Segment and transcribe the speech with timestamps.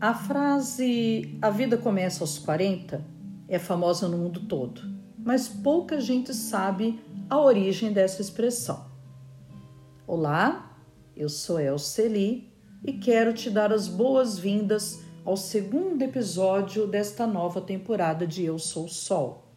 [0.00, 3.04] A frase a vida começa aos 40
[3.48, 4.80] é famosa no mundo todo,
[5.18, 8.86] mas pouca gente sabe a origem dessa expressão.
[10.06, 10.78] Olá,
[11.16, 12.48] eu sou Elceli
[12.84, 18.86] e quero te dar as boas-vindas ao segundo episódio desta nova temporada de Eu Sou
[18.86, 19.48] Sol.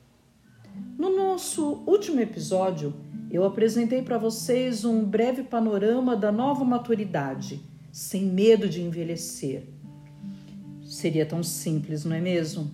[0.97, 2.95] No nosso último episódio,
[3.29, 7.61] eu apresentei para vocês um breve panorama da nova maturidade,
[7.91, 9.80] sem medo de envelhecer
[10.91, 12.69] Seria tão simples, não é mesmo?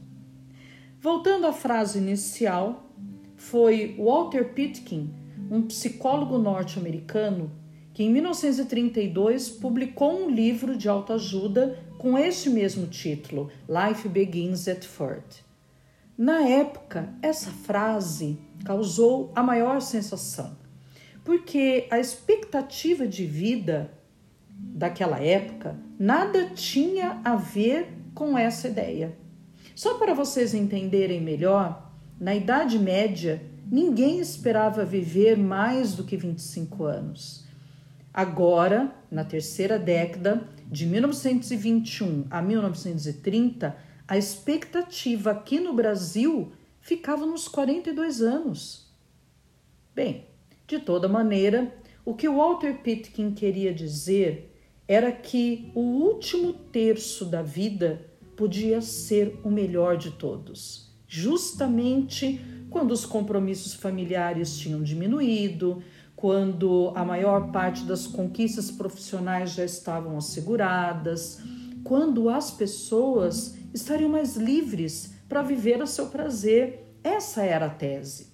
[1.00, 2.92] Voltando à frase inicial,
[3.36, 5.14] foi Walter Pitkin,
[5.52, 7.52] um psicólogo norte-americano,
[7.94, 14.84] que em 1932 publicou um livro de autoajuda com este mesmo título, Life Begins at
[14.88, 15.22] 40.
[16.18, 20.58] Na época, essa frase causou a maior sensação,
[21.24, 23.92] porque a expectativa de vida
[24.50, 29.16] daquela época nada tinha a ver com essa ideia.
[29.76, 36.84] Só para vocês entenderem melhor, na Idade Média, ninguém esperava viver mais do que 25
[36.86, 37.46] anos.
[38.12, 46.52] Agora, na terceira década, de 1921 a 1930, a expectativa aqui no Brasil
[46.82, 48.92] ficava nos 42 anos.
[49.94, 50.26] Bem,
[50.66, 51.72] de toda maneira,
[52.04, 54.52] o que Walter Pitkin queria dizer
[54.88, 58.07] era que o último terço da vida
[58.38, 65.82] podia ser o melhor de todos, justamente quando os compromissos familiares tinham diminuído,
[66.16, 71.40] quando a maior parte das conquistas profissionais já estavam asseguradas,
[71.84, 76.84] quando as pessoas estariam mais livres para viver a seu prazer.
[77.04, 78.34] Essa era a tese.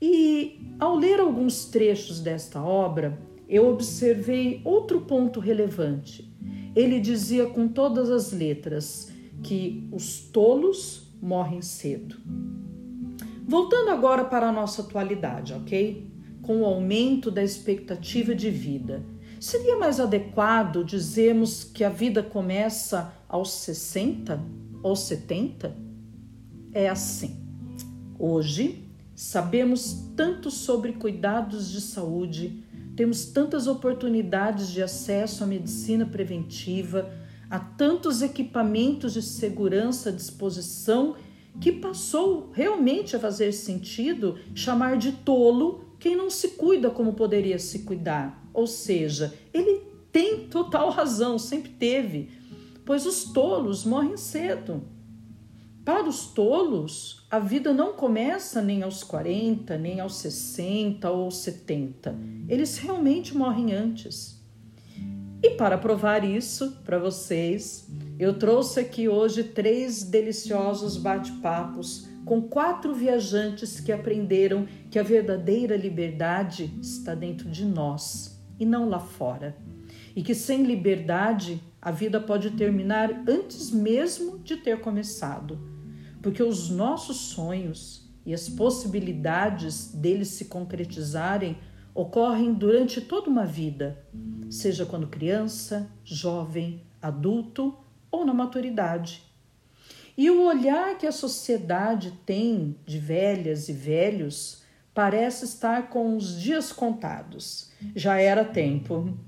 [0.00, 3.18] E ao ler alguns trechos desta obra,
[3.52, 6.34] eu observei outro ponto relevante.
[6.74, 12.16] Ele dizia com todas as letras que os tolos morrem cedo.
[13.46, 16.10] Voltando agora para a nossa atualidade, ok?
[16.40, 19.04] Com o aumento da expectativa de vida,
[19.38, 24.42] seria mais adequado dizermos que a vida começa aos 60
[24.82, 25.76] ou 70?
[26.72, 27.36] É assim.
[28.18, 32.61] Hoje, sabemos tanto sobre cuidados de saúde
[32.96, 37.10] temos tantas oportunidades de acesso à medicina preventiva,
[37.48, 41.16] há tantos equipamentos de segurança à disposição
[41.60, 47.58] que passou realmente a fazer sentido chamar de tolo quem não se cuida como poderia
[47.58, 48.48] se cuidar.
[48.52, 52.30] Ou seja, ele tem total razão, sempre teve,
[52.84, 54.82] pois os tolos morrem cedo.
[55.84, 62.14] Para os tolos, a vida não começa nem aos 40, nem aos 60 ou 70.
[62.48, 64.40] Eles realmente morrem antes.
[65.42, 72.94] E para provar isso para vocês, eu trouxe aqui hoje três deliciosos bate-papos com quatro
[72.94, 79.56] viajantes que aprenderam que a verdadeira liberdade está dentro de nós e não lá fora.
[80.14, 85.71] E que sem liberdade a vida pode terminar antes mesmo de ter começado
[86.22, 91.58] porque os nossos sonhos e as possibilidades deles se concretizarem
[91.94, 94.02] ocorrem durante toda uma vida,
[94.48, 97.76] seja quando criança, jovem, adulto
[98.10, 99.22] ou na maturidade.
[100.16, 104.62] E o olhar que a sociedade tem de velhas e velhos
[104.94, 107.70] parece estar com os dias contados.
[107.96, 109.18] Já era tempo.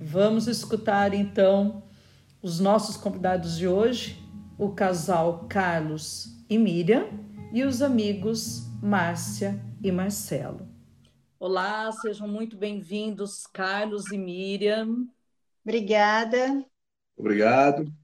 [0.00, 1.82] Vamos escutar então
[2.42, 4.18] os nossos convidados de hoje,
[4.58, 7.08] o casal Carlos e Miriam
[7.52, 10.68] e os amigos Márcia e Marcelo.
[11.38, 15.06] Olá, sejam muito bem-vindos, Carlos e Miriam.
[15.64, 16.66] Obrigada.
[17.16, 17.94] Obrigado.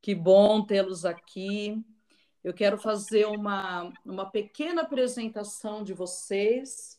[0.00, 1.84] Que bom tê-los aqui.
[2.44, 6.96] Eu quero fazer uma, uma pequena apresentação de vocês,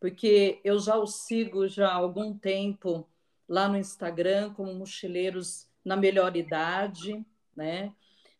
[0.00, 3.06] porque eu já os sigo já há algum tempo
[3.46, 7.22] lá no Instagram como mochileiros na melhor idade,
[7.54, 7.92] né?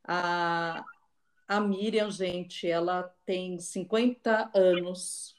[0.03, 0.83] A,
[1.53, 5.37] a Miriam, gente, ela tem 50 anos.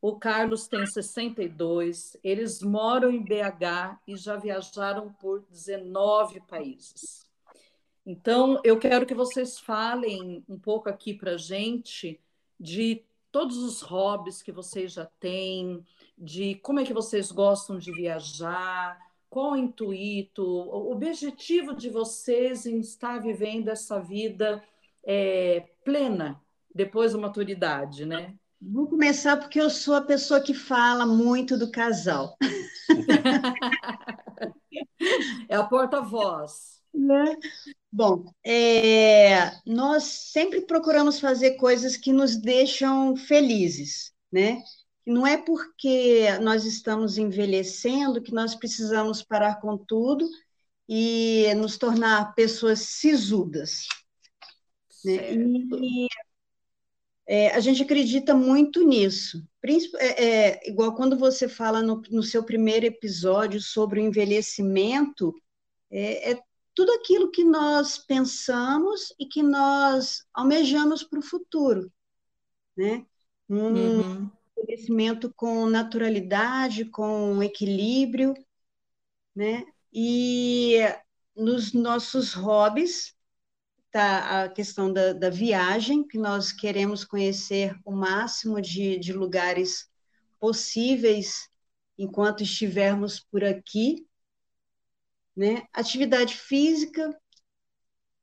[0.00, 2.16] O Carlos tem 62.
[2.22, 7.28] Eles moram em BH e já viajaram por 19 países.
[8.06, 12.20] Então, eu quero que vocês falem um pouco aqui para gente
[12.58, 13.02] de
[13.32, 15.84] todos os hobbies que vocês já têm,
[16.16, 18.98] de como é que vocês gostam de viajar,
[19.28, 24.62] qual o intuito, o objetivo de vocês em estar vivendo essa vida
[25.06, 26.40] é, plena
[26.74, 28.34] depois da maturidade, né?
[28.60, 32.36] Vou começar porque eu sou a pessoa que fala muito do casal.
[35.48, 36.80] é a porta-voz.
[36.92, 37.36] Né?
[37.90, 44.62] Bom, é, nós sempre procuramos fazer coisas que nos deixam felizes, né?
[45.06, 50.28] Não é porque nós estamos envelhecendo que nós precisamos parar com tudo
[50.88, 53.86] e nos tornar pessoas sisudas.
[55.04, 55.32] Né?
[55.32, 56.08] E
[57.26, 59.46] é, a gente acredita muito nisso.
[59.98, 65.32] É, é, igual quando você fala no, no, seu primeiro episódio sobre o envelhecimento,
[65.90, 66.42] é, é
[66.74, 71.92] tudo aquilo que nós pensamos e que nós almejamos para o futuro,
[72.76, 73.06] né?
[73.48, 74.30] Um uhum.
[74.54, 78.34] conhecimento com naturalidade, com equilíbrio,
[79.36, 79.64] né?
[79.92, 80.78] E
[81.36, 83.14] nos nossos hobbies,
[83.90, 89.90] tá a questão da, da viagem, que nós queremos conhecer o máximo de, de lugares
[90.38, 91.48] possíveis
[91.98, 94.06] enquanto estivermos por aqui,
[95.36, 95.66] né?
[95.72, 97.14] Atividade física,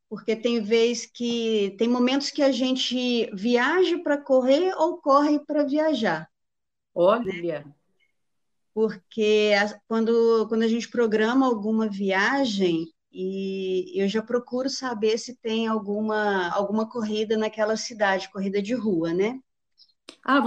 [0.10, 5.64] porque tem vez que tem momentos que a gente viaja para correr ou corre para
[5.64, 6.30] viajar.
[6.94, 7.60] Olha.
[7.60, 7.74] Né?
[8.74, 9.52] Porque
[9.88, 12.88] quando, quando a gente programa alguma viagem,
[13.20, 19.12] e eu já procuro saber se tem alguma, alguma corrida naquela cidade, corrida de rua,
[19.12, 19.40] né?
[20.24, 20.40] Ah,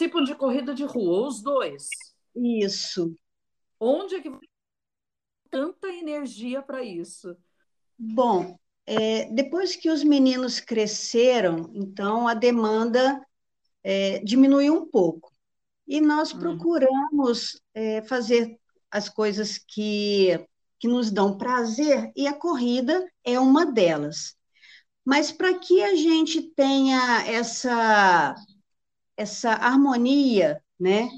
[0.00, 1.88] tipo de corrida de rua, os dois.
[2.34, 3.16] Isso.
[3.78, 4.32] Onde é que
[5.48, 7.36] tanta energia para isso?
[7.96, 13.24] Bom, é, depois que os meninos cresceram, então a demanda
[13.84, 15.32] é, diminuiu um pouco.
[15.86, 16.40] E nós hum.
[16.40, 18.58] procuramos é, fazer
[18.90, 20.44] as coisas que,
[20.82, 24.34] que nos dão prazer, e a corrida é uma delas.
[25.04, 28.34] Mas para que a gente tenha essa,
[29.16, 31.08] essa harmonia, né,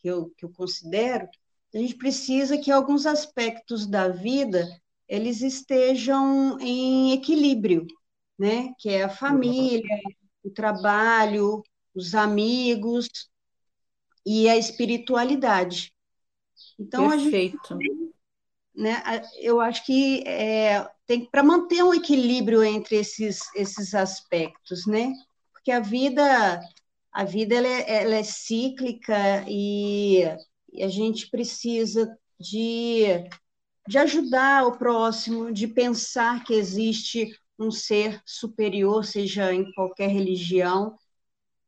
[0.00, 1.28] que eu, que eu considero,
[1.72, 4.68] a gente precisa que alguns aspectos da vida
[5.08, 7.86] eles estejam em equilíbrio,
[8.36, 8.74] né?
[8.76, 10.00] Que é a família,
[10.42, 11.62] o trabalho,
[11.94, 13.08] os amigos
[14.26, 15.94] e a espiritualidade.
[16.76, 17.74] Então Perfeito.
[17.74, 18.01] a gente,
[18.74, 19.02] né?
[19.40, 25.12] Eu acho que é, tem para manter um equilíbrio entre esses esses aspectos, né?
[25.52, 26.60] Porque a vida
[27.12, 30.24] a vida ela é, ela é cíclica e
[30.72, 33.04] e a gente precisa de,
[33.86, 37.28] de ajudar o próximo, de pensar que existe
[37.58, 40.96] um ser superior, seja em qualquer religião,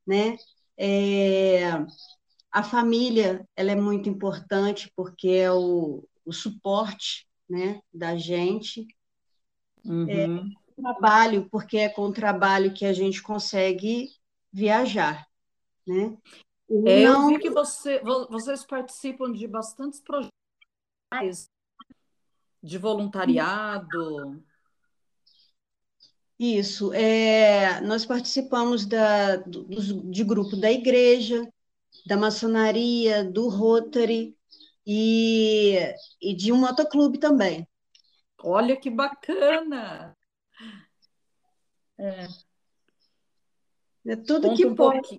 [0.07, 0.37] né?
[0.77, 1.65] É,
[2.51, 8.87] a família ela é muito importante porque é o, o suporte né, da gente.
[9.85, 10.09] Uhum.
[10.09, 14.11] É, o trabalho, porque é com o trabalho que a gente consegue
[14.53, 15.27] viajar.
[15.87, 16.17] Né?
[16.87, 18.01] É, eu vi que você,
[18.31, 21.49] vocês participam de bastantes projetos
[22.63, 24.43] de voluntariado.
[26.39, 26.93] Isso.
[26.93, 29.65] É, nós participamos da, do,
[30.11, 31.47] de grupo da igreja,
[32.07, 34.37] da maçonaria, do Rotary
[34.87, 35.79] e,
[36.21, 37.67] e de um motoclube também.
[38.43, 40.17] Olha que bacana!
[41.99, 42.27] É.
[44.07, 45.19] É tudo Conta que um pode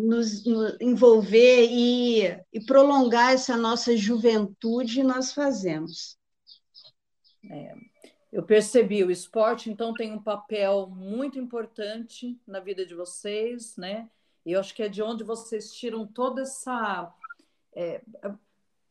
[0.00, 2.22] nos, nos, envolver e,
[2.52, 6.18] e, prolongar essa nossa juventude, nós fazemos.
[7.48, 7.72] É,
[8.32, 14.10] eu percebi, o esporte, então, tem um papel muito importante na vida de vocês, né?
[14.44, 17.14] E eu acho que é de onde vocês tiram toda essa.
[17.74, 18.02] É,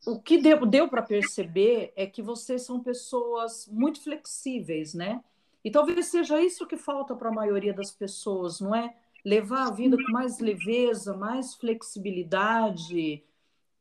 [0.06, 5.22] o que deu, deu para perceber é que vocês são pessoas muito flexíveis, né?
[5.64, 8.94] E talvez seja isso que falta para a maioria das pessoas, não é?
[9.26, 13.24] levar a vida com mais leveza, mais flexibilidade,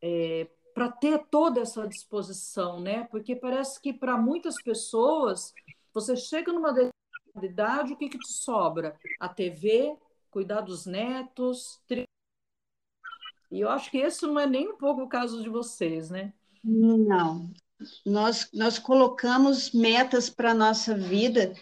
[0.01, 3.03] é, para ter toda essa disposição, né?
[3.11, 5.53] Porque parece que para muitas pessoas,
[5.93, 6.73] você chega numa
[7.43, 8.99] idade, o que, que te sobra?
[9.19, 9.95] A TV,
[10.31, 11.79] cuidar dos netos.
[13.51, 16.33] E eu acho que esse não é nem um pouco o caso de vocês, né?
[16.63, 17.51] Não.
[18.05, 21.53] Nós, nós colocamos metas para a nossa vida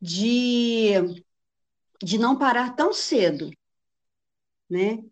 [0.00, 0.94] de
[2.02, 3.50] de não parar tão cedo,
[4.70, 5.02] né?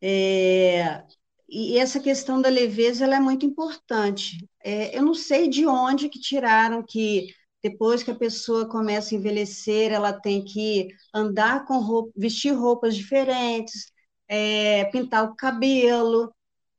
[0.00, 1.04] É,
[1.48, 4.48] e essa questão da leveza ela é muito importante.
[4.64, 7.28] É, eu não sei de onde que tiraram que
[7.62, 12.96] depois que a pessoa começa a envelhecer, ela tem que andar com roupa, vestir roupas
[12.96, 13.91] diferentes,
[14.32, 16.34] é, pintar o cabelo,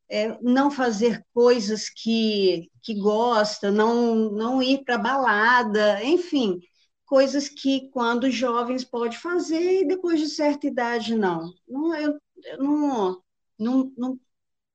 [0.10, 6.60] é, não fazer coisas que, que gosta, não, não ir para balada, enfim
[7.06, 11.54] coisas que quando jovens pode fazer e depois de certa idade não.
[11.68, 13.22] não eu, eu não,
[13.60, 14.20] não, não,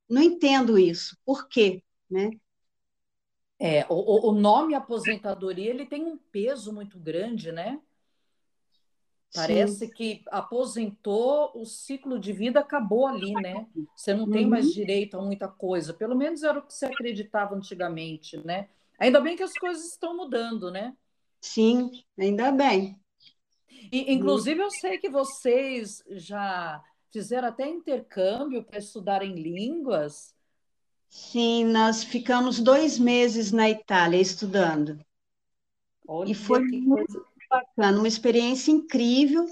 [0.08, 1.18] não entendo isso.
[1.24, 1.82] Por quê?
[2.08, 2.30] Né?
[3.58, 7.80] É, o, o nome aposentadoria ele tem um peso muito grande, né?
[9.34, 9.90] Parece Sim.
[9.90, 13.66] que aposentou, o ciclo de vida acabou ali, né?
[13.94, 14.72] Você não tem mais uhum.
[14.72, 15.92] direito a muita coisa.
[15.92, 18.68] Pelo menos era o que se acreditava antigamente, né?
[18.98, 20.96] Ainda bem que as coisas estão mudando, né?
[21.40, 22.98] Sim, ainda bem.
[23.92, 30.34] E, inclusive, eu sei que vocês já fizeram até intercâmbio para estudar em línguas.
[31.08, 34.98] Sim, nós ficamos dois meses na Itália estudando.
[36.06, 39.46] Olha e foi muito bacana, uma experiência incrível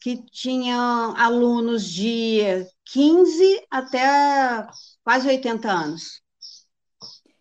[0.00, 0.76] que tinha
[1.16, 2.40] alunos de
[2.84, 4.66] 15 até
[5.02, 6.22] quase 80 anos.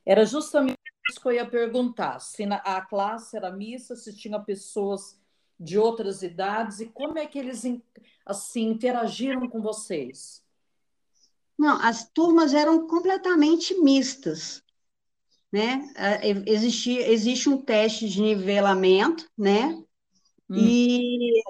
[0.06, 0.78] Era justamente
[1.10, 5.20] isso que eu ia perguntar, se a classe era mista, se tinha pessoas
[5.60, 7.64] de outras idades e como é que eles
[8.26, 10.44] assim interagiram com vocês?
[11.58, 14.62] Não, as turmas eram completamente mistas,
[15.52, 15.88] né?
[15.96, 19.82] É, existe, existe um teste de nivelamento, né?
[20.50, 20.56] Hum.
[20.58, 21.44] E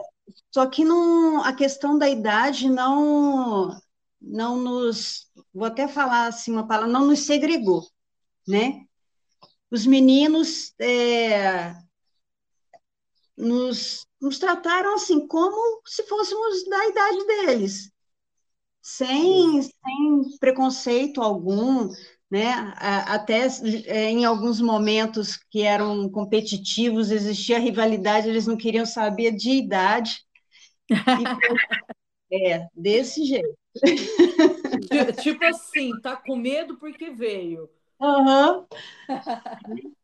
[0.51, 3.77] só que não, a questão da idade não
[4.21, 7.87] não nos, vou até falar assim uma palavra, não nos segregou,
[8.47, 8.85] né?
[9.69, 11.75] Os meninos é,
[13.37, 17.91] nos, nos trataram assim como se fôssemos da idade deles,
[18.81, 21.89] sem, sem preconceito algum,
[22.29, 22.73] né?
[22.77, 23.47] Até
[23.85, 30.23] é, em alguns momentos que eram competitivos, existia rivalidade, eles não queriam saber de idade.
[32.31, 33.57] é, desse jeito.
[35.21, 37.69] Tipo assim, tá com medo porque veio.
[37.99, 38.65] Uhum.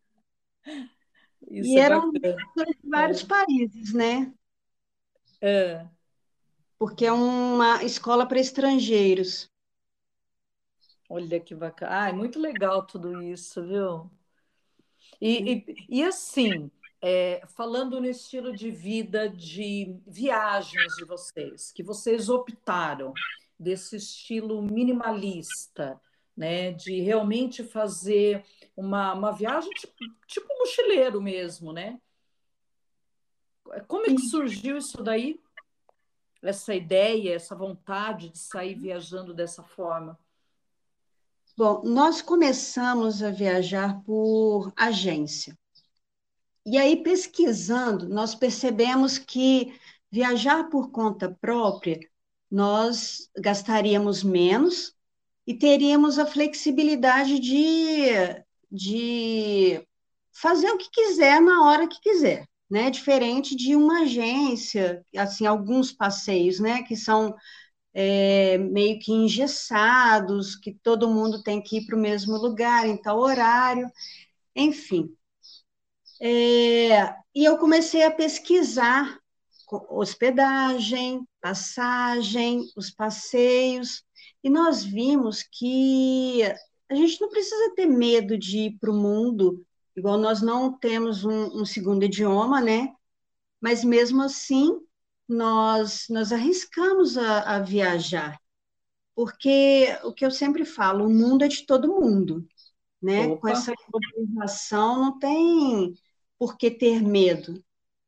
[1.49, 2.19] e é eram de
[2.83, 3.25] vários é.
[3.27, 4.33] países, né?
[5.41, 5.85] É.
[6.77, 9.50] Porque é uma escola para estrangeiros.
[11.13, 12.03] Olha que bacana.
[12.03, 14.09] Ah, é muito legal tudo isso, viu?
[15.19, 21.83] E, e, e assim, é, falando no estilo de vida de viagens de vocês, que
[21.83, 23.13] vocês optaram
[23.59, 25.99] desse estilo minimalista,
[26.35, 29.93] né, de realmente fazer uma, uma viagem tipo,
[30.25, 31.99] tipo mochileiro mesmo, né?
[33.85, 35.41] Como é que surgiu isso daí?
[36.41, 40.17] Essa ideia, essa vontade de sair viajando dessa forma?
[41.61, 45.55] Bom, nós começamos a viajar por agência.
[46.65, 49.71] E aí, pesquisando, nós percebemos que
[50.11, 51.99] viajar por conta própria,
[52.49, 54.95] nós gastaríamos menos
[55.45, 58.07] e teríamos a flexibilidade de,
[58.71, 59.87] de
[60.33, 62.89] fazer o que quiser na hora que quiser, né?
[62.89, 66.81] Diferente de uma agência, assim, alguns passeios, né?
[66.81, 67.35] Que são
[67.93, 72.97] é, meio que engessados, que todo mundo tem que ir para o mesmo lugar em
[72.97, 73.89] tal horário,
[74.55, 75.15] enfim.
[76.21, 79.19] É, e eu comecei a pesquisar
[79.89, 84.03] hospedagem, passagem, os passeios,
[84.43, 86.43] e nós vimos que
[86.89, 91.23] a gente não precisa ter medo de ir para o mundo, igual nós não temos
[91.23, 92.93] um, um segundo idioma, né?
[93.61, 94.77] Mas mesmo assim,
[95.31, 98.39] nós, nós arriscamos a, a, viajar,
[99.15, 102.45] porque o que eu sempre falo, o mundo é de todo mundo,
[103.01, 103.27] né?
[103.27, 103.41] Opa.
[103.41, 105.93] Com essa globalização não tem
[106.37, 107.63] por que ter medo.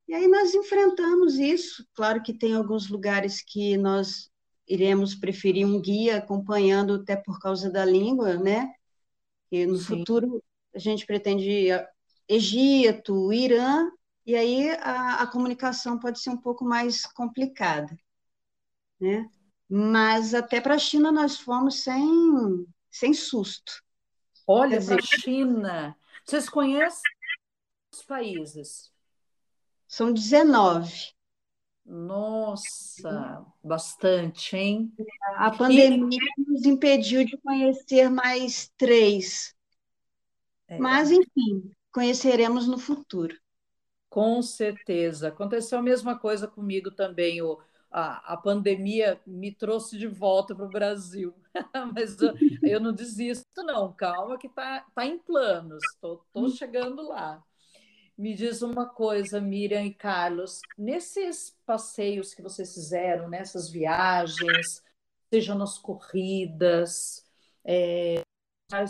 [0.08, 1.88] E aí nós enfrentamos isso.
[1.94, 4.30] Claro que tem alguns lugares que nós
[4.68, 8.74] iremos preferir um guia acompanhando até por causa da língua, né?
[9.51, 10.00] E no Sim.
[10.00, 10.44] futuro
[10.75, 11.70] a gente pretende
[12.27, 13.89] Egito, Irã,
[14.25, 17.98] e aí a, a, comunicação pode ser um pouco mais complicada,
[19.00, 19.30] né?
[19.70, 23.84] Mas até para a China nós fomos sem, sem susto.
[24.48, 25.98] Olha, para a China.
[26.25, 27.01] Vocês conhecem
[27.92, 28.92] os países?
[29.88, 31.13] São 19.
[31.86, 34.94] Nossa, bastante, hein?
[35.36, 36.42] A pandemia e...
[36.50, 39.53] nos impediu de conhecer mais três.
[40.68, 40.77] É.
[40.77, 43.38] Mas, enfim, conheceremos no futuro.
[44.13, 45.29] Com certeza.
[45.29, 47.41] Aconteceu a mesma coisa comigo também.
[47.41, 51.34] O, a, a pandemia me trouxe de volta para o Brasil.
[51.91, 53.91] Mas eu, eu, não desisto, não.
[53.91, 55.82] Calma, que está tá em planos.
[55.96, 57.43] Estou chegando lá.
[58.15, 64.84] Me diz uma coisa, Miriam e Carlos, nesses passeios que vocês fizeram, nessas viagens,
[65.32, 67.25] seja nas corridas,
[67.65, 68.22] é,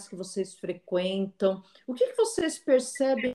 [0.10, 3.32] que vocês frequentam, o que, que vocês percebem?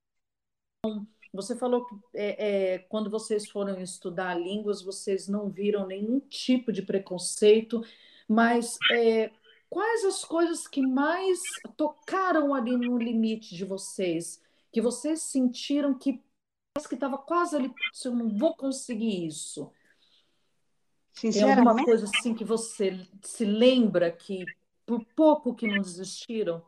[1.32, 6.72] Você falou que é, é, quando vocês foram estudar línguas, vocês não viram nenhum tipo
[6.72, 7.84] de preconceito,
[8.26, 9.30] mas é,
[9.68, 11.40] quais as coisas que mais
[11.76, 14.42] tocaram ali no limite de vocês?
[14.72, 16.22] Que vocês sentiram que
[16.88, 17.72] que estava quase ali,
[18.04, 19.72] eu não vou conseguir isso.
[21.20, 24.44] Tem alguma coisa assim que você se lembra que
[24.86, 26.64] por pouco que não desistiram?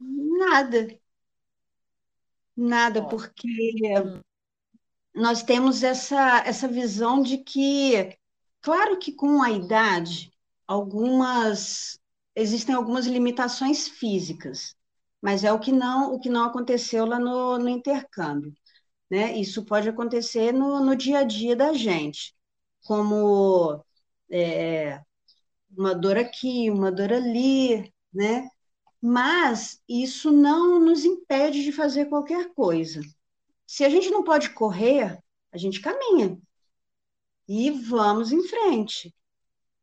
[0.00, 0.98] Nada.
[2.60, 3.46] Nada, porque
[5.14, 8.16] nós temos essa, essa visão de que,
[8.60, 10.32] claro que com a idade,
[10.66, 12.00] algumas
[12.34, 14.74] existem algumas limitações físicas,
[15.22, 18.52] mas é o que não o que não aconteceu lá no, no intercâmbio.
[19.08, 19.38] Né?
[19.38, 22.34] Isso pode acontecer no, no dia a dia da gente,
[22.84, 23.84] como
[24.30, 25.00] é,
[25.76, 28.48] uma dor aqui, uma dor ali, né?
[29.00, 33.00] Mas isso não nos impede de fazer qualquer coisa.
[33.66, 36.38] Se a gente não pode correr, a gente caminha
[37.48, 39.14] e vamos em frente.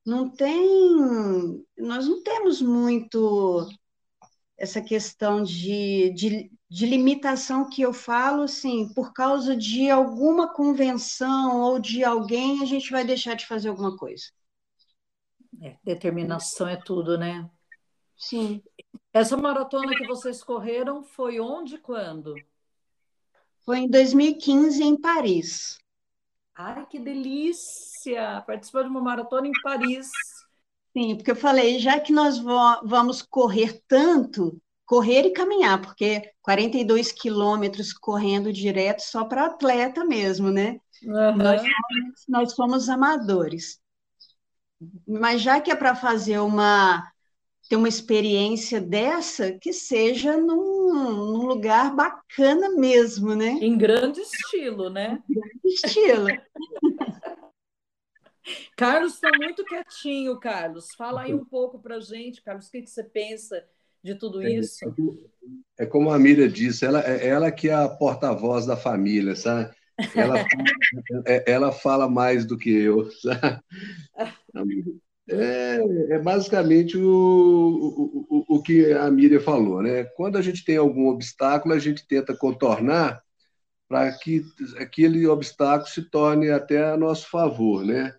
[0.05, 3.67] Não tem, nós não temos muito
[4.57, 11.61] essa questão de, de, de limitação que eu falo, assim, por causa de alguma convenção
[11.61, 14.25] ou de alguém, a gente vai deixar de fazer alguma coisa.
[15.61, 17.49] É, determinação é tudo, né?
[18.17, 18.61] Sim.
[19.13, 22.35] Essa maratona que vocês correram foi onde e quando?
[23.65, 25.77] Foi em 2015 em Paris.
[26.53, 28.43] Ai, que delícia!
[28.45, 30.09] Participou de uma maratona em Paris.
[30.95, 37.11] Sim, porque eu falei, já que nós vamos correr tanto, correr e caminhar, porque 42
[37.11, 40.79] quilômetros correndo direto só para atleta mesmo, né?
[41.03, 41.35] Uhum.
[41.35, 41.61] Nós,
[42.29, 43.79] nós fomos amadores.
[45.07, 47.11] Mas já que é para fazer uma
[47.67, 53.57] ter uma experiência dessa, que seja num, num, lugar bacana mesmo, né?
[53.61, 55.21] Em grande estilo, né?
[55.29, 56.27] Em grande estilo.
[58.77, 60.93] Carlos está muito quietinho, Carlos.
[60.95, 63.65] Fala aí um pouco para gente, Carlos, o que, que você pensa
[64.03, 64.85] de tudo é, isso?
[65.77, 69.35] É, é como a Miriam disse, ela, é ela que é a porta-voz da família,
[69.35, 69.73] sabe?
[70.13, 70.35] Ela,
[71.25, 73.63] é, ela fala mais do que eu, sabe?
[75.27, 75.79] É,
[76.15, 80.03] é basicamente o, o, o, que a Miriam falou, né?
[80.15, 83.23] Quando a gente tem algum obstáculo, a gente tenta contornar
[83.87, 84.43] para que
[84.77, 88.13] aquele obstáculo se torne até a nosso favor, né?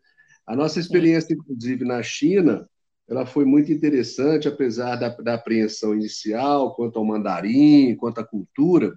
[0.46, 2.68] A nossa experiência, inclusive, na China,
[3.08, 8.96] ela foi muito interessante, apesar da, da apreensão inicial quanto ao mandarim, quanto à cultura,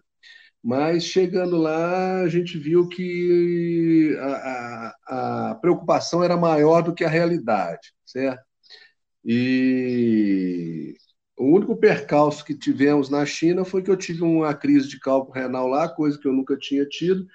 [0.64, 7.04] mas chegando lá, a gente viu que a, a, a preocupação era maior do que
[7.06, 8.44] a realidade, certo?
[9.24, 10.96] E
[11.38, 15.34] o único percalço que tivemos na China foi que eu tive uma crise de cálculo
[15.34, 17.26] renal lá, coisa que eu nunca tinha tido,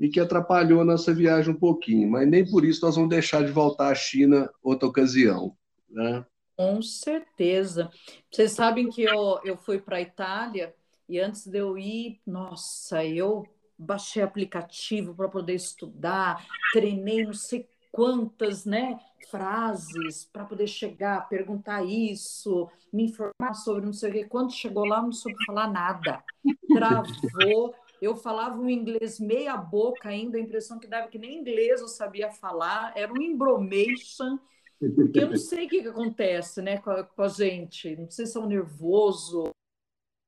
[0.00, 2.10] e que atrapalhou a nossa viagem um pouquinho.
[2.10, 5.56] Mas nem por isso nós vamos deixar de voltar à China outra ocasião.
[5.88, 6.24] Né?
[6.56, 7.90] Com certeza.
[8.30, 10.74] Vocês sabem que eu, eu fui para a Itália
[11.08, 13.44] e antes de eu ir, nossa, eu
[13.78, 18.98] baixei aplicativo para poder estudar, treinei não sei quantas né,
[19.30, 24.24] frases para poder chegar, perguntar isso, me informar sobre não sei o quê.
[24.24, 26.24] Quando chegou lá, não soube falar nada.
[26.72, 27.74] Travou.
[28.00, 31.86] Eu falava um inglês meia boca ainda, a impressão que dava que nem inglês eu
[31.86, 34.38] sabia falar, era um embromation.
[34.80, 38.10] Porque eu não sei o que, que acontece né, com a, com a gente, não
[38.10, 39.52] sei se é um nervoso,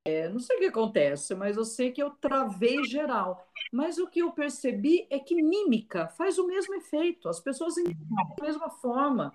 [0.06, 3.48] é, não sei o que acontece, mas eu sei que eu travei geral.
[3.72, 8.06] Mas o que eu percebi é que mímica faz o mesmo efeito, as pessoas entendem
[8.08, 9.32] da mesma forma.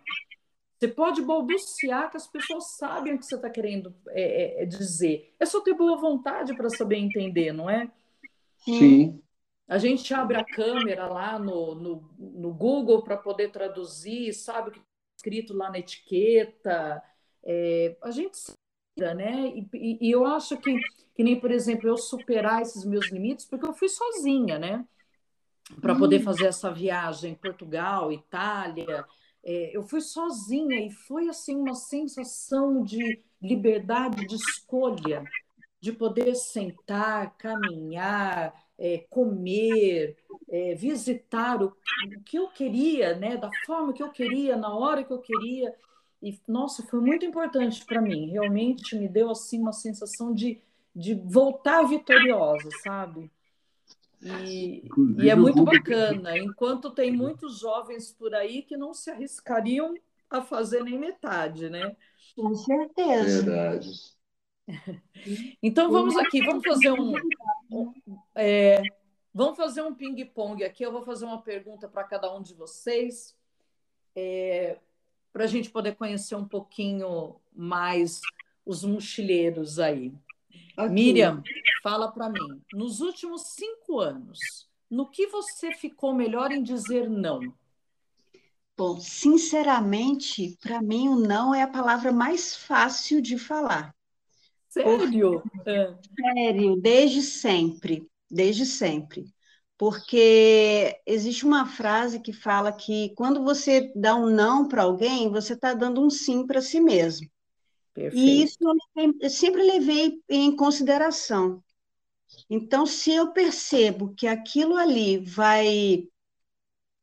[0.77, 4.65] Você pode balbuciar que as pessoas sabem o que você está querendo é, é, é,
[4.65, 5.33] dizer.
[5.39, 7.91] É só ter boa vontade para saber entender, não é?
[8.59, 9.21] Sim.
[9.67, 14.71] A gente abre a câmera lá no, no, no Google para poder traduzir, sabe o
[14.71, 17.03] que está escrito lá na etiqueta.
[17.43, 18.37] É, a gente
[18.99, 19.47] né?
[19.47, 20.77] E, e, e, eu acho que,
[21.15, 24.85] que nem, por exemplo, eu superar esses meus limites, porque eu fui sozinha, né?
[25.81, 26.23] Para poder hum.
[26.23, 29.05] fazer essa viagem Portugal, Itália.
[29.43, 35.23] É, eu fui sozinha e foi assim uma sensação de liberdade de escolha,
[35.79, 40.17] de poder sentar, caminhar, é, comer,
[40.49, 45.03] é, visitar o, o, que eu queria, né, da forma que eu queria, na hora
[45.03, 45.73] que eu queria.
[46.21, 48.29] E, nossa, foi muito importante para mim.
[48.31, 50.61] Realmente me deu assim uma sensação de,
[50.95, 53.31] de voltar vitoriosa, sabe?
[54.21, 54.83] E,
[55.17, 56.37] e é muito bacana.
[56.37, 59.95] Enquanto tem muitos jovens por aí que não se arriscariam
[60.29, 61.95] a fazer nem metade, né?
[62.35, 63.43] Com certeza.
[63.43, 63.89] Verdade.
[65.63, 67.15] Então vamos aqui, vamos fazer um,
[67.71, 67.91] um
[68.35, 68.79] é,
[69.33, 70.83] vamos fazer um ping-pong aqui.
[70.83, 73.35] Eu vou fazer uma pergunta para cada um de vocês.
[74.15, 74.77] É,
[75.31, 78.21] para a gente poder conhecer um pouquinho mais
[78.65, 80.13] os mochileiros aí.
[80.77, 80.89] Okay.
[80.89, 81.43] Miriam,
[81.83, 84.39] fala para mim, nos últimos cinco anos,
[84.89, 87.53] no que você ficou melhor em dizer não?
[88.77, 93.93] Bom, sinceramente, para mim o não é a palavra mais fácil de falar.
[94.69, 95.43] Sério?
[95.65, 95.93] É.
[96.15, 99.25] Sério, desde sempre, desde sempre.
[99.79, 105.53] Porque existe uma frase que fala que quando você dá um não para alguém, você
[105.53, 107.29] está dando um sim para si mesmo.
[107.93, 108.25] Perfeito.
[108.25, 108.57] E isso
[108.97, 111.63] eu sempre levei em consideração.
[112.49, 116.03] Então, se eu percebo que aquilo ali vai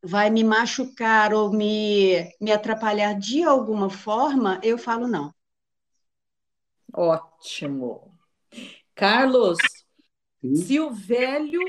[0.02, 5.34] vai me machucar ou me, me atrapalhar de alguma forma, eu falo não.
[6.92, 8.14] Ótimo.
[8.94, 9.58] Carlos,
[10.40, 10.54] Sim.
[10.64, 11.62] se o velho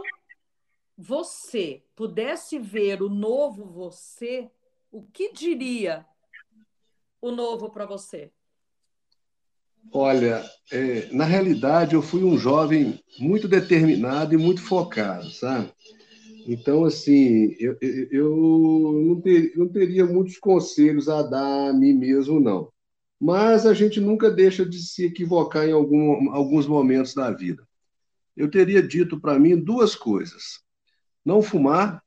[0.98, 4.50] você pudesse ver o novo você,
[4.92, 6.06] o que diria
[7.22, 8.32] o novo para você?
[9.92, 15.72] Olha, é, na realidade, eu fui um jovem muito determinado e muito focado, sabe?
[16.48, 22.40] Então, assim, eu, eu não, ter, não teria muitos conselhos a dar a mim mesmo,
[22.40, 22.72] não.
[23.20, 27.68] Mas a gente nunca deixa de se equivocar em algum, alguns momentos da vida.
[28.36, 30.67] Eu teria dito para mim duas coisas.
[31.28, 32.02] Não fumar,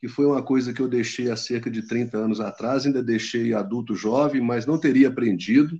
[0.00, 3.52] que foi uma coisa que eu deixei há cerca de 30 anos atrás, ainda deixei
[3.52, 5.78] adulto jovem, mas não teria aprendido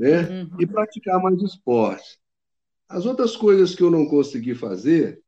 [0.00, 0.22] né?
[0.22, 0.56] Uhum.
[0.58, 2.18] E praticar mais esporte.
[2.88, 5.20] As outras coisas que eu não consegui fazer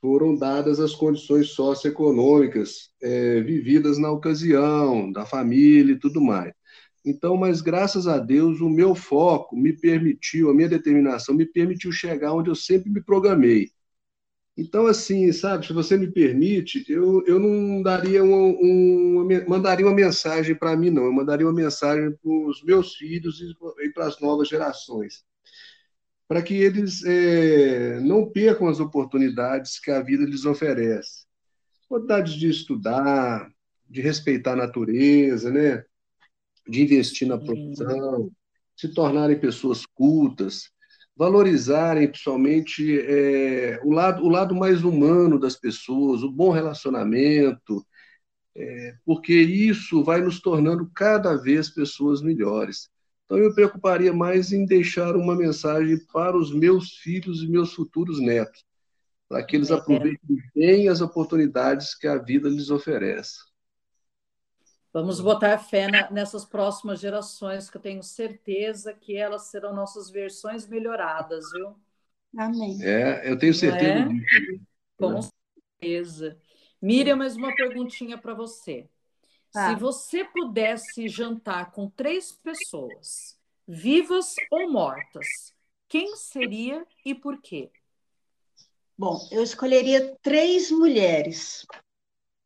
[0.00, 6.52] foram dadas as condições socioeconômicas é, vividas na ocasião, da família e tudo mais.
[7.04, 11.92] Então, mas graças a Deus, o meu foco me permitiu, a minha determinação me permitiu
[11.92, 13.70] chegar onde eu sempre me programei,
[14.56, 19.94] então, assim, sabe, se você me permite, eu, eu não daria um, um mandaria uma
[19.94, 21.04] mensagem para mim, não.
[21.04, 25.24] Eu mandaria uma mensagem para os meus filhos e para as novas gerações,
[26.26, 31.26] para que eles é, não percam as oportunidades que a vida lhes oferece.
[31.84, 33.50] Oportunidades de estudar,
[33.88, 35.84] de respeitar a natureza, né?
[36.68, 38.30] de investir na profissão,
[38.76, 40.70] se tornarem pessoas cultas,
[41.16, 47.84] valorizarem principalmente é, o, lado, o lado mais humano das pessoas, o bom relacionamento,
[48.54, 52.90] é, porque isso vai nos tornando cada vez pessoas melhores.
[53.24, 57.72] Então, eu me preocuparia mais em deixar uma mensagem para os meus filhos e meus
[57.72, 58.64] futuros netos,
[59.28, 59.74] para que eles é.
[59.74, 63.38] aproveitem bem as oportunidades que a vida lhes oferece.
[64.96, 70.08] Vamos botar fé na, nessas próximas gerações, que eu tenho certeza que elas serão nossas
[70.08, 71.76] versões melhoradas, viu?
[72.34, 72.82] Amém.
[72.82, 74.08] É, eu tenho certeza é?
[74.08, 74.64] disso.
[74.96, 76.38] Com certeza.
[76.80, 78.88] Miriam, mais uma perguntinha para você.
[79.50, 85.26] Se você pudesse jantar com três pessoas, vivas ou mortas,
[85.88, 87.70] quem seria e por quê?
[88.96, 91.66] Bom, eu escolheria três mulheres.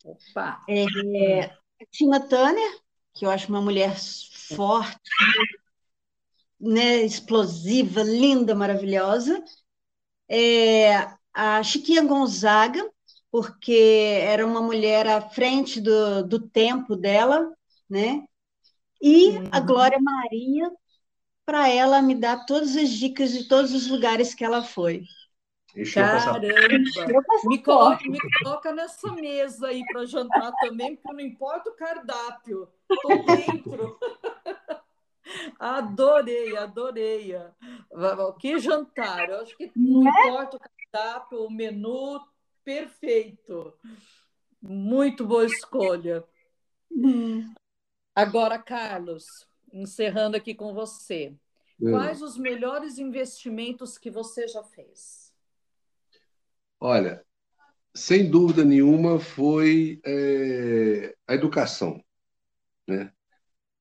[0.05, 0.65] Opa!
[0.69, 2.79] É, Tina Turner,
[3.15, 3.97] que eu acho uma mulher
[4.49, 5.01] forte,
[6.61, 9.43] né, explosiva, linda, maravilhosa.
[10.29, 12.89] É, a Chiquinha Gonzaga,
[13.31, 17.51] porque era uma mulher à frente do, do tempo dela,
[17.89, 18.25] né?
[19.01, 19.49] E uhum.
[19.51, 20.71] a Glória Maria,
[21.47, 25.05] para ela me dar todas as dicas de todos os lugares que ela foi.
[25.95, 26.41] Caramba!
[27.45, 32.69] Me coloca, me coloca nessa mesa aí para jantar também, porque não importa o cardápio,
[32.91, 33.99] estou dentro.
[35.59, 37.35] adorei, adorei.
[38.41, 39.29] Que jantar!
[39.29, 40.29] Eu acho que não é?
[40.29, 42.21] importa o cardápio, o menu,
[42.65, 43.73] perfeito.
[44.61, 46.25] Muito boa escolha.
[46.91, 47.55] Hum.
[48.15, 49.25] Agora, Carlos,
[49.73, 51.33] encerrando aqui com você.
[51.81, 51.93] Hum.
[51.93, 55.20] Quais os melhores investimentos que você já fez?
[56.81, 57.23] Olha,
[57.95, 62.03] sem dúvida nenhuma, foi é, a educação,
[62.89, 63.13] né?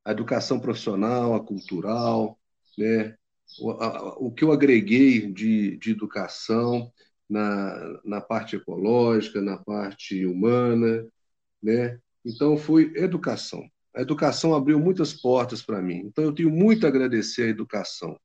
[0.05, 2.39] A educação profissional, a cultural,
[2.77, 3.15] né?
[3.61, 6.91] O, a, o que eu agreguei de, de educação
[7.29, 11.07] na, na parte ecológica, na parte humana,
[11.63, 11.99] né?
[12.25, 13.69] Então, foi educação.
[13.95, 15.97] A educação abriu muitas portas para mim.
[16.05, 18.19] Então, eu tenho muito a agradecer à educação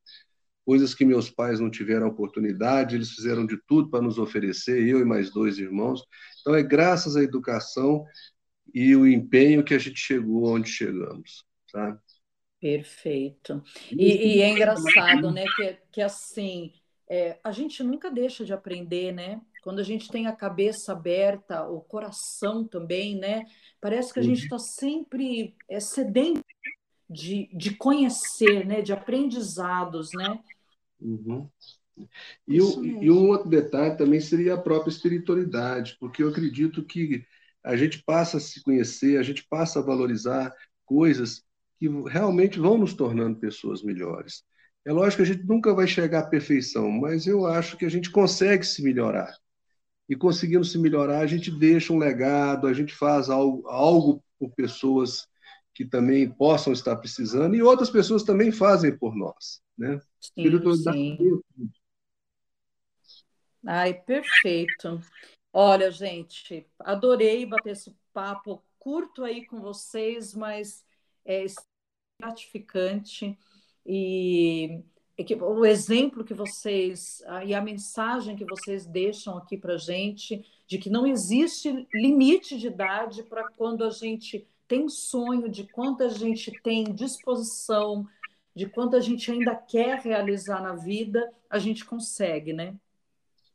[0.65, 5.01] coisas que meus pais não tiveram oportunidade, eles fizeram de tudo para nos oferecer, eu
[5.01, 6.03] e mais dois irmãos.
[6.41, 8.05] Então, é graças à educação
[8.73, 11.99] e o empenho que a gente chegou onde chegamos, tá?
[12.61, 13.63] Perfeito.
[13.93, 16.73] E, e é engraçado, né, que, que assim,
[17.09, 19.41] é, a gente nunca deixa de aprender, né?
[19.63, 23.45] Quando a gente tem a cabeça aberta, o coração também, né?
[23.81, 26.43] Parece que a gente está sempre é, sedento
[27.09, 28.81] de, de conhecer, né?
[28.81, 30.39] De aprendizados, né?
[31.05, 31.49] Uhum.
[32.49, 37.25] E, o, e um outro detalhe também seria a própria espiritualidade, porque eu acredito que
[37.63, 40.53] a gente passa a se conhecer, a gente passa a valorizar
[40.85, 41.45] coisas
[41.79, 44.43] que realmente vão nos tornando pessoas melhores.
[44.85, 47.89] É lógico que a gente nunca vai chegar à perfeição, mas eu acho que a
[47.89, 49.35] gente consegue se melhorar.
[50.09, 54.51] E conseguindo se melhorar, a gente deixa um legado, a gente faz algo, algo por
[54.51, 55.27] pessoas
[55.75, 59.99] que também possam estar precisando e outras pessoas também fazem por nós, né?
[60.33, 61.19] Sim, sim.
[63.67, 65.01] Ai, perfeito.
[65.53, 70.85] Olha, gente, adorei bater esse papo curto aí com vocês, mas
[71.25, 71.45] é
[72.21, 73.39] gratificante
[73.87, 74.83] e
[75.41, 80.91] o exemplo que vocês e a mensagem que vocês deixam aqui para gente de que
[80.91, 86.51] não existe limite de idade para quando a gente tem sonho, de quanto a gente
[86.63, 88.07] tem disposição,
[88.55, 92.75] de quanto a gente ainda quer realizar na vida, a gente consegue, né?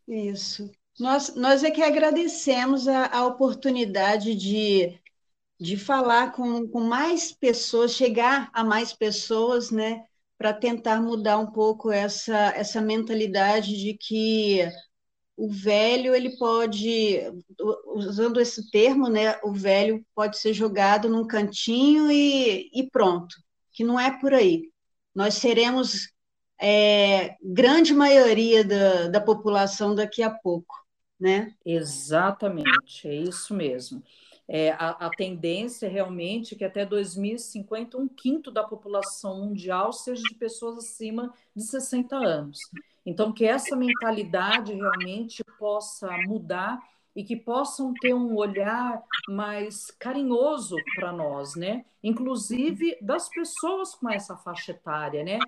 [0.07, 0.69] Isso.
[0.99, 4.99] Nós, nós é que agradecemos a, a oportunidade de,
[5.59, 10.03] de falar com, com mais pessoas, chegar a mais pessoas, né?
[10.37, 14.69] Para tentar mudar um pouco essa, essa mentalidade de que
[15.39, 17.21] o velho ele pode,
[17.95, 23.37] usando esse termo, né, o velho pode ser jogado num cantinho e, e pronto,
[23.71, 24.69] que não é por aí.
[25.13, 26.11] Nós seremos
[26.61, 30.75] é, grande maioria da, da população daqui a pouco,
[31.19, 31.53] né?
[31.65, 34.03] Exatamente, é isso mesmo.
[34.51, 40.23] É, a, a, tendência é realmente que até 2050 um quinto da população mundial seja
[40.23, 42.57] de pessoas acima de 60 anos.
[43.05, 46.79] Então, que essa mentalidade realmente possa mudar
[47.19, 51.83] e que possam ter um olhar mais carinhoso para nós, né?
[52.01, 55.39] Inclusive das pessoas com essa faixa etária, né?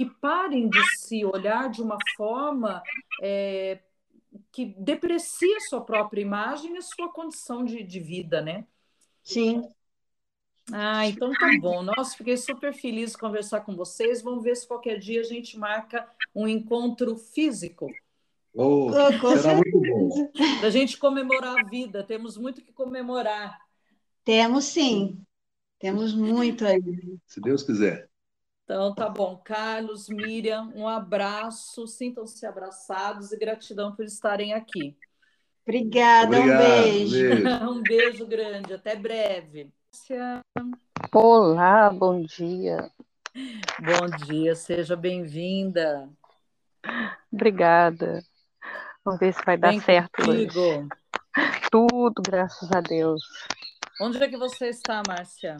[0.00, 2.82] que parem de se olhar de uma forma
[3.22, 3.80] é,
[4.50, 8.64] que deprecia a sua própria imagem e a sua condição de, de vida, né?
[9.22, 9.68] Sim.
[10.72, 11.82] Ah, então tá bom.
[11.82, 14.22] Nossa, fiquei super feliz de conversar com vocês.
[14.22, 17.86] Vamos ver se qualquer dia a gente marca um encontro físico.
[18.54, 20.30] Oh, será muito bom.
[20.60, 22.02] Da gente comemorar a vida.
[22.02, 23.58] Temos muito que comemorar.
[24.24, 25.24] Temos sim.
[25.78, 26.80] Temos muito aí.
[27.26, 28.08] Se Deus quiser.
[28.64, 29.40] Então, tá bom.
[29.44, 31.86] Carlos, Miriam, um abraço.
[31.86, 34.96] Sintam-se abraçados e gratidão por estarem aqui.
[35.62, 37.12] Obrigada, Obrigado, um beijo.
[37.12, 37.48] beijo.
[37.70, 38.74] um beijo grande.
[38.74, 39.72] Até breve.
[41.12, 42.90] Olá, bom dia.
[43.78, 46.08] Bom dia, seja bem-vinda.
[47.32, 48.22] Obrigada.
[49.04, 50.60] Vamos ver se vai dar Bem certo contigo.
[50.60, 50.88] hoje.
[51.70, 53.22] Tudo, graças a Deus.
[54.00, 55.56] Onde é que você está, Márcia?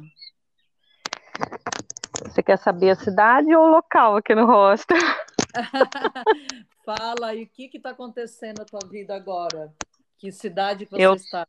[2.23, 4.97] Você quer saber a cidade ou o local aqui no hostel?
[6.85, 9.73] Fala aí, o que está acontecendo na tua vida agora?
[10.19, 11.47] Que cidade que você eu, está?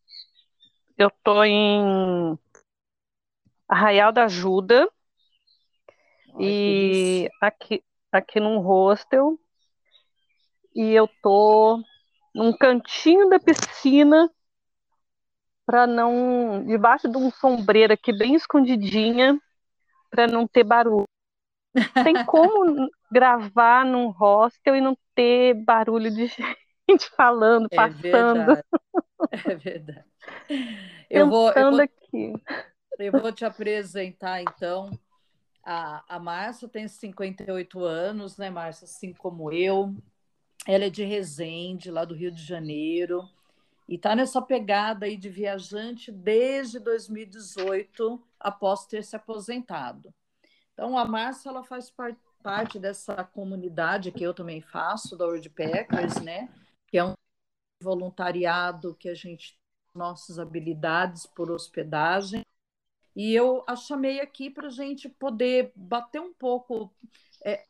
[0.97, 2.37] Eu estou em
[3.67, 4.89] Arraial da Ajuda
[6.35, 9.37] Ai, e aqui, aqui num hostel
[10.75, 11.83] e eu tô
[12.33, 14.29] num cantinho da piscina
[15.65, 19.39] para não debaixo de um sombreiro aqui bem escondidinha
[20.09, 21.05] para não ter barulho.
[22.03, 26.27] Tem como gravar num hostel e não ter barulho de
[26.89, 28.01] gente falando, é passando.
[28.01, 28.63] Verdade.
[29.31, 30.05] É verdade.
[31.09, 32.33] Eu vou, eu vou, aqui.
[32.97, 34.91] Eu vou te apresentar, então.
[35.63, 38.85] A, a Márcia tem 58 anos, né, Márcia?
[38.85, 39.95] Assim como eu.
[40.67, 43.27] Ela é de Resende, lá do Rio de Janeiro.
[43.87, 50.13] E está nessa pegada aí de viajante desde 2018, após ter se aposentado.
[50.73, 56.21] Então, a Márcia ela faz par parte dessa comunidade que eu também faço, da Packers,
[56.21, 56.49] né?
[56.87, 57.13] Que é um
[57.81, 59.59] voluntariado que a gente
[59.93, 62.45] nossas habilidades por hospedagem.
[63.15, 66.93] E eu a chamei aqui para a gente poder bater um pouco
[67.43, 67.65] é,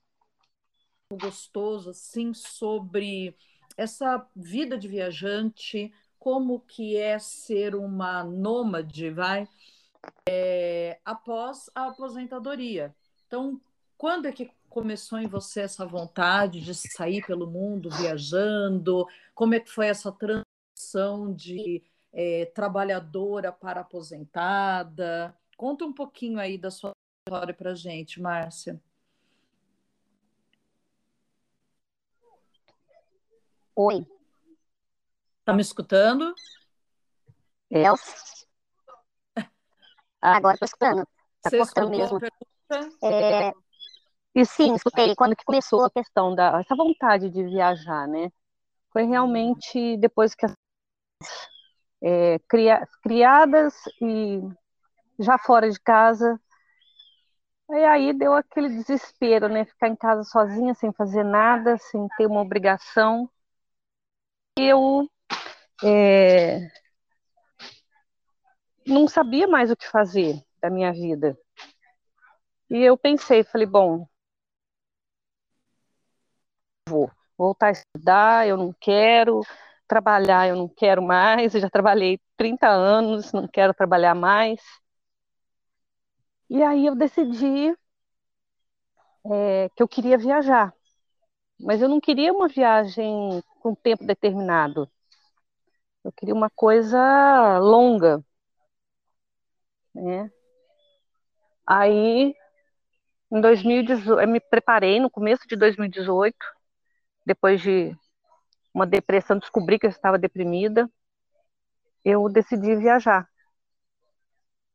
[1.18, 3.36] gostoso assim sobre
[3.78, 9.48] essa vida de viajante, como que é ser uma nômade, vai,
[10.28, 12.94] é, após a aposentadoria.
[13.28, 13.60] Então,
[13.98, 19.06] quando é que começou em você essa vontade de sair pelo mundo viajando?
[19.36, 25.36] Como é que foi essa transição de é, trabalhadora para aposentada?
[25.58, 26.94] Conta um pouquinho aí da sua
[27.28, 28.82] história para gente, Márcia.
[33.76, 34.06] Oi.
[35.46, 36.34] Tá me escutando?
[37.70, 37.96] Eu.
[40.22, 41.08] Ah, agora estou escutando.
[41.42, 42.20] Tá Você cortando mesmo.
[43.04, 43.54] É,
[44.36, 48.32] e sim, escutei quando que começou a questão da essa vontade de viajar, né?
[48.92, 50.54] Foi realmente depois que as
[52.04, 54.42] é, cria, criadas e
[55.20, 56.40] já fora de casa.
[57.70, 59.66] E aí deu aquele desespero, né?
[59.66, 63.30] Ficar em casa sozinha, sem fazer nada, sem ter uma obrigação.
[64.64, 65.10] Eu
[65.84, 66.68] é,
[68.86, 71.36] não sabia mais o que fazer da minha vida.
[72.70, 74.06] E eu pensei, falei, bom,
[76.88, 79.42] vou voltar a estudar, eu não quero,
[79.88, 84.62] trabalhar eu não quero mais, eu já trabalhei 30 anos, não quero trabalhar mais.
[86.50, 87.76] E aí eu decidi
[89.26, 90.74] é, que eu queria viajar,
[91.60, 94.90] mas eu não queria uma viagem com tempo determinado.
[96.04, 98.24] Eu queria uma coisa longa,
[99.94, 100.32] né?
[101.66, 102.34] Aí,
[103.32, 106.38] em 2018, eu me preparei no começo de 2018,
[107.26, 107.96] depois de
[108.74, 110.90] uma depressão, descobri que eu estava deprimida,
[112.04, 113.28] eu decidi viajar.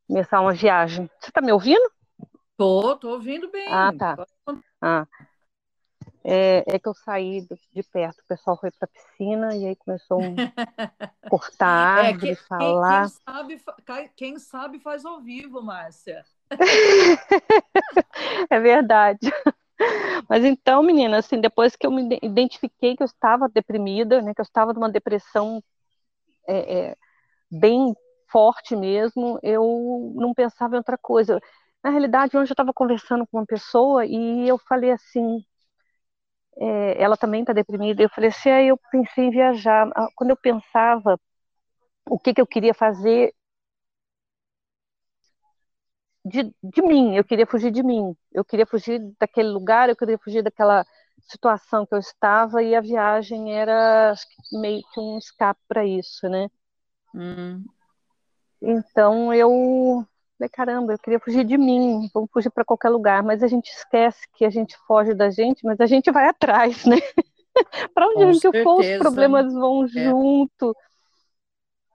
[0.07, 1.11] Começar uma viagem.
[1.20, 1.90] Você está me ouvindo?
[2.57, 3.68] Tô, tô ouvindo bem.
[3.68, 4.27] Ah, tá.
[4.81, 5.07] Ah.
[6.29, 9.77] É, é que eu saí de perto, o pessoal foi para a piscina e aí
[9.77, 10.21] começou a
[11.31, 13.07] cortar é, árvore, é, que, falar.
[13.07, 16.25] Quem, quem, sabe, quem sabe faz ao vivo, Márcia.
[18.51, 19.33] é verdade.
[20.29, 24.41] Mas então, menina, assim, depois que eu me identifiquei que eu estava deprimida, né, que
[24.41, 25.62] eu estava numa depressão
[26.49, 26.97] é, é,
[27.49, 27.95] bem
[28.29, 31.41] forte mesmo, eu não pensava em outra coisa.
[31.85, 35.45] Na realidade, hoje eu estava conversando com uma pessoa e eu falei assim,
[36.59, 39.88] é, ela também está deprimida, eu falei assim, aí eu pensei em viajar.
[39.97, 41.19] Ah, quando eu pensava
[42.11, 43.35] o que, que eu queria fazer,
[46.25, 50.19] de, de mim, eu queria fugir de mim, eu queria fugir daquele lugar, eu queria
[50.19, 50.85] fugir daquela
[51.21, 54.12] situação que eu estava e a viagem era
[54.53, 56.49] meio que um escape para isso, né?
[57.14, 57.64] Hum.
[58.61, 60.05] Então eu
[60.38, 63.68] falei, caramba, eu queria fugir de mim, vamos fugir para qualquer lugar, mas a gente
[63.70, 66.96] esquece que a gente foge da gente, mas a gente vai atrás, né?
[67.94, 68.64] para onde Com a gente certeza.
[68.64, 69.88] for, os problemas vão é.
[69.88, 70.77] junto.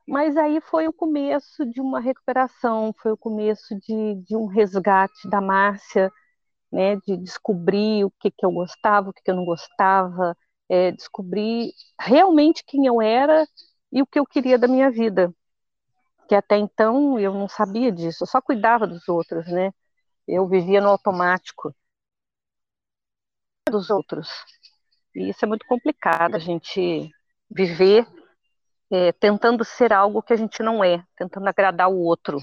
[0.08, 5.30] Mas aí foi o começo de uma recuperação, foi o começo de, de um resgate
[5.30, 6.12] da Márcia,
[6.71, 10.36] né, de descobrir o que, que eu gostava, o que, que eu não gostava,
[10.69, 13.45] é, descobrir realmente quem eu era
[13.91, 15.34] e o que eu queria da minha vida.
[16.32, 19.74] Que até então eu não sabia disso, eu só cuidava dos outros, né?
[20.26, 21.76] Eu vivia no automático
[23.70, 24.30] dos outros.
[25.13, 27.12] E isso é muito complicado, a gente
[27.50, 28.08] viver
[28.89, 32.38] é, tentando ser algo que a gente não é, tentando agradar o outro.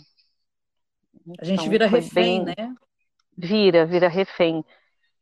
[1.40, 2.54] a gente então, vira refém, bem...
[2.54, 2.74] né?
[3.38, 4.62] Vira, vira refém.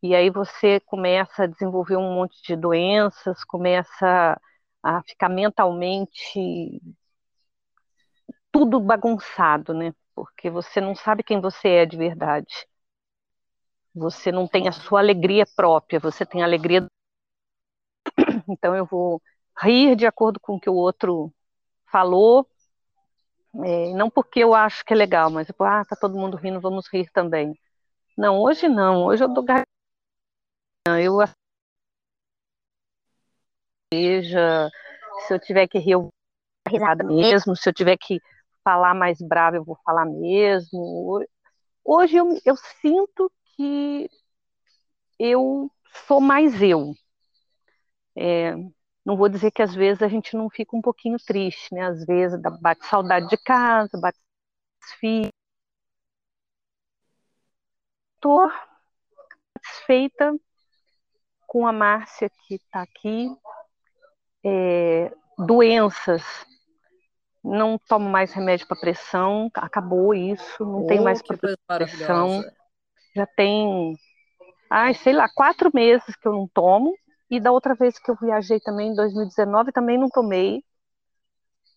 [0.03, 4.41] E aí você começa a desenvolver um monte de doenças, começa
[4.83, 6.83] a ficar mentalmente
[8.57, 9.93] tudo bagunçado, né?
[10.15, 12.67] Porque você não sabe quem você é de verdade.
[13.95, 16.87] Você não tem a sua alegria própria, você tem a alegria.
[18.49, 19.21] Então eu vou
[19.61, 21.31] rir de acordo com o que o outro
[21.91, 22.49] falou,
[23.63, 26.61] é, não porque eu acho que é legal, mas tipo, ah, tá todo mundo rindo,
[26.61, 27.59] vamos rir também.
[28.17, 29.45] Não, hoje não, hoje eu dou
[30.99, 31.19] eu
[33.93, 34.71] seja,
[35.27, 36.09] se eu tiver que rir, eu
[36.67, 38.21] risada mesmo, se eu tiver que
[38.67, 41.25] falar mais bravo, eu vou falar mesmo.
[41.85, 44.11] Hoje eu, eu sinto que
[45.19, 45.71] eu
[46.07, 46.95] sou mais eu.
[48.17, 48.55] É,
[49.05, 51.83] não vou dizer que às vezes a gente não fica um pouquinho triste, né?
[51.87, 54.19] Às vezes bate saudade de casa, bate
[55.01, 55.31] filhos.
[58.17, 58.51] Estou
[59.63, 60.35] satisfeita
[61.47, 63.29] com a Márcia que está aqui.
[64.45, 66.23] É, doenças,
[67.47, 72.43] não tomo mais remédio para pressão, acabou isso, não oh, tem mais pressão.
[73.15, 73.97] Já tem,
[74.69, 76.93] ai, sei lá, quatro meses que eu não tomo.
[77.31, 80.63] E da outra vez que eu viajei também, em 2019, também não tomei.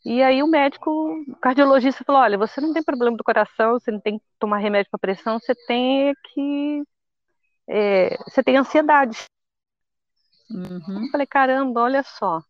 [0.06, 0.90] E aí o médico,
[1.28, 4.58] o cardiologista falou, olha, você não tem problema do coração, você não tem que tomar
[4.58, 6.84] remédio para pressão, você tem que...
[7.68, 9.26] É, você tem ansiedade.
[10.50, 11.04] Uhum.
[11.04, 12.42] Eu falei, caramba, olha só,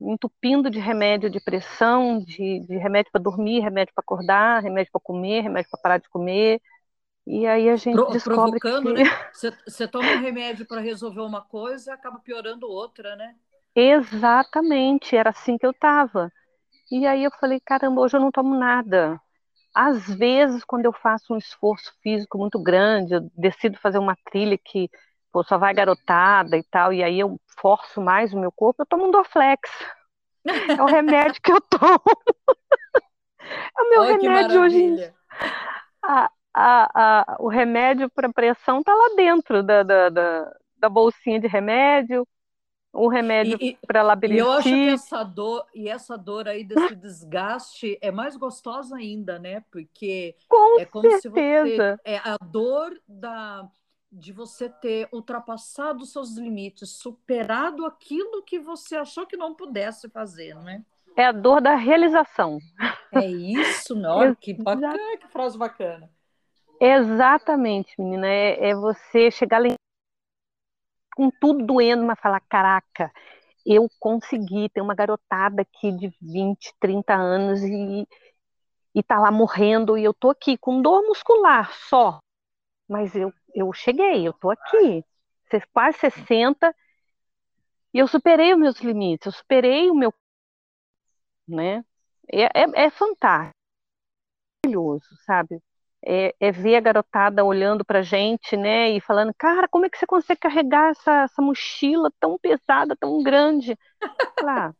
[0.00, 5.00] entupindo de remédio de pressão, de, de remédio para dormir, remédio para acordar, remédio para
[5.02, 6.60] comer, remédio para parar de comer,
[7.26, 8.94] e aí a gente Pro, descobre provocando, que...
[8.94, 9.04] né?
[9.32, 13.36] Você, você toma um remédio para resolver uma coisa e acaba piorando outra, né?
[13.74, 16.32] Exatamente, era assim que eu estava.
[16.90, 19.20] E aí eu falei, caramba, hoje eu não tomo nada.
[19.74, 24.58] às vezes, quando eu faço um esforço físico muito grande, eu decido fazer uma trilha
[24.58, 24.90] que
[25.38, 28.86] pô, só vai garotada e tal, e aí eu forço mais o meu corpo, eu
[28.86, 29.70] tomo um Dorflex.
[30.44, 32.02] É o remédio que eu tomo.
[33.40, 35.14] é o meu remédio hoje.
[36.02, 41.40] A, a, a, o remédio para pressão tá lá dentro da, da, da, da bolsinha
[41.40, 42.26] de remédio
[42.92, 44.42] um remédio para labirintite.
[44.42, 48.96] E eu acho que essa dor e essa dor aí desse desgaste é mais gostosa
[48.96, 49.62] ainda, né?
[49.70, 51.20] Porque Com é como certeza.
[51.20, 53.68] se você é a dor da
[54.10, 60.54] de você ter ultrapassado seus limites, superado aquilo que você achou que não pudesse fazer,
[60.54, 60.82] não é?
[61.16, 62.58] A dor da realização.
[63.12, 64.34] É isso, não?
[64.34, 66.10] que bacana, que frase bacana.
[66.80, 68.28] Exatamente, menina.
[68.28, 69.74] É, é você chegar lá
[71.16, 73.10] com tudo doendo, mas falar, caraca,
[73.66, 78.06] eu consegui, tem uma garotada aqui de 20, 30 anos e,
[78.94, 82.20] e tá lá morrendo, e eu tô aqui com dor muscular só,
[82.88, 85.04] mas eu, eu cheguei, eu tô aqui,
[85.72, 86.74] quase 60,
[87.92, 90.12] e eu superei os meus limites, eu superei o meu,
[91.46, 91.84] né,
[92.30, 93.54] é, é, é fantástico,
[94.64, 95.60] maravilhoso, sabe,
[96.04, 99.98] é, é, ver a garotada olhando pra gente, né, e falando, cara, como é que
[99.98, 103.76] você consegue carregar essa, essa mochila tão pesada, tão grande?
[104.42, 104.74] Lá,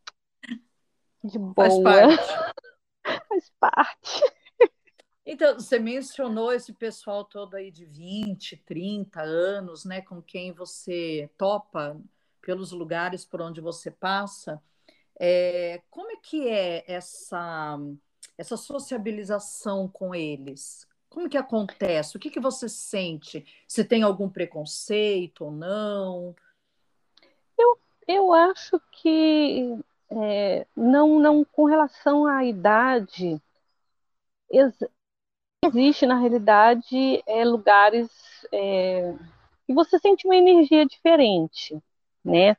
[1.23, 1.55] de boa.
[1.55, 2.49] Faz parte.
[3.27, 4.38] Faz parte.
[5.31, 11.29] Então, você mencionou esse pessoal todo aí de 20, 30 anos, né, com quem você
[11.37, 11.95] topa
[12.41, 14.59] pelos lugares por onde você passa.
[15.19, 17.77] É, como é que é essa,
[18.39, 20.87] essa sociabilização com eles?
[21.07, 22.17] Como que acontece?
[22.17, 23.45] O que, que você sente?
[23.67, 26.35] Se tem algum preconceito ou não?
[27.55, 29.77] Eu, eu acho que
[30.09, 33.39] é, não, não com relação à idade,
[35.69, 38.09] existe na realidade é, lugares
[38.51, 39.13] é,
[39.65, 41.81] que você sente uma energia diferente,
[42.23, 42.57] né?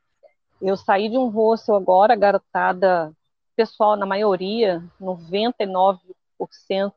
[0.61, 3.13] Eu saí de um hostel agora, garotada,
[3.57, 6.93] pessoal na maioria, 99%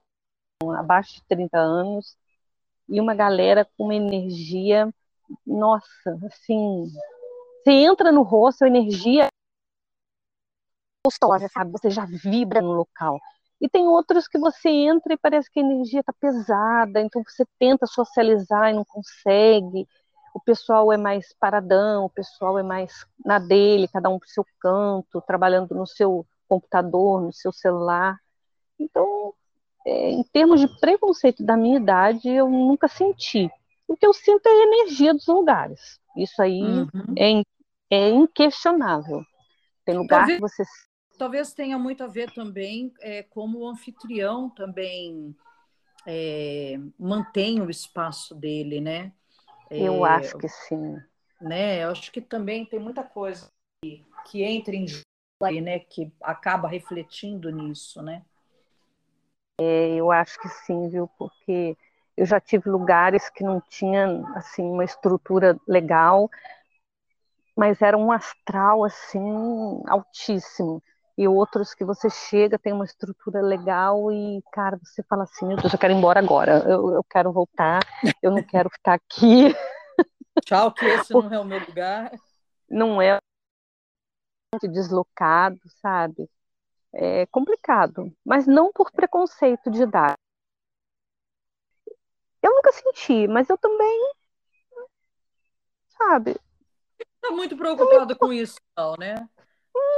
[0.78, 2.16] abaixo de 30 anos,
[2.88, 4.94] e uma galera com uma energia,
[5.46, 6.92] nossa, assim,
[7.64, 9.28] você entra no rosto, a energia
[11.06, 11.72] gostosa, sabe?
[11.72, 13.20] Você já vibra no local.
[13.64, 17.46] E tem outros que você entra e parece que a energia está pesada, então você
[17.58, 19.88] tenta socializar e não consegue.
[20.36, 24.30] O pessoal é mais paradão, o pessoal é mais na dele, cada um para o
[24.30, 28.20] seu canto, trabalhando no seu computador, no seu celular.
[28.78, 29.34] Então,
[29.88, 33.50] é, em termos de preconceito da minha idade, eu nunca senti.
[33.88, 36.02] O que eu sinto é a energia dos lugares.
[36.18, 36.90] Isso aí uhum.
[37.18, 37.42] é,
[37.90, 39.24] é inquestionável.
[39.86, 40.64] Tem lugar talvez, que você.
[41.18, 45.36] Talvez tenha muito a ver também é, como o anfitrião também
[46.06, 49.14] é, mantém o espaço dele, né?
[49.70, 51.02] eu é, acho que sim.
[51.42, 51.84] Né?
[51.84, 53.50] Eu acho que também tem muita coisa
[53.84, 55.04] que, que entra em jogo
[55.44, 55.80] aí, né?
[55.80, 58.24] Que acaba refletindo nisso, né?
[59.60, 61.08] É, eu acho que sim, viu?
[61.18, 61.78] Porque
[62.16, 66.30] eu já tive lugares que não tinham assim uma estrutura legal,
[67.56, 70.82] mas era um astral assim altíssimo.
[71.18, 75.58] E outros que você chega, tem uma estrutura legal e, cara, você fala assim, meu
[75.58, 77.82] Deus, eu quero ir embora agora, eu, eu quero voltar,
[78.22, 79.54] eu não quero ficar aqui.
[80.46, 82.12] Tchau, que esse não é o meu lugar.
[82.70, 83.20] Não é
[84.70, 86.28] deslocado, sabe?
[86.94, 90.16] é complicado, mas não por preconceito de idade.
[92.42, 94.14] Eu nunca senti, mas eu também,
[95.98, 96.36] sabe?
[97.22, 99.28] Tá muito preocupado com isso, não, né?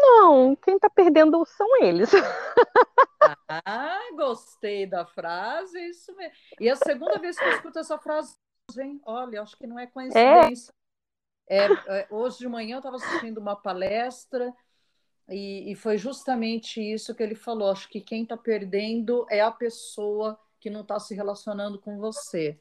[0.06, 2.12] Não, quem tá perdendo são eles.
[3.48, 6.36] Ah, gostei da frase, isso mesmo.
[6.60, 8.36] E é a segunda vez que eu escuto essa frase,
[8.78, 9.02] hein?
[9.04, 10.72] Olha, acho que não é coincidência.
[11.48, 11.68] É.
[11.68, 14.54] É, hoje de manhã eu estava assistindo uma palestra
[15.30, 17.72] e, e, foi justamente isso que ele falou.
[17.72, 22.60] Acho que quem está perdendo é a pessoa que não está se relacionando com você.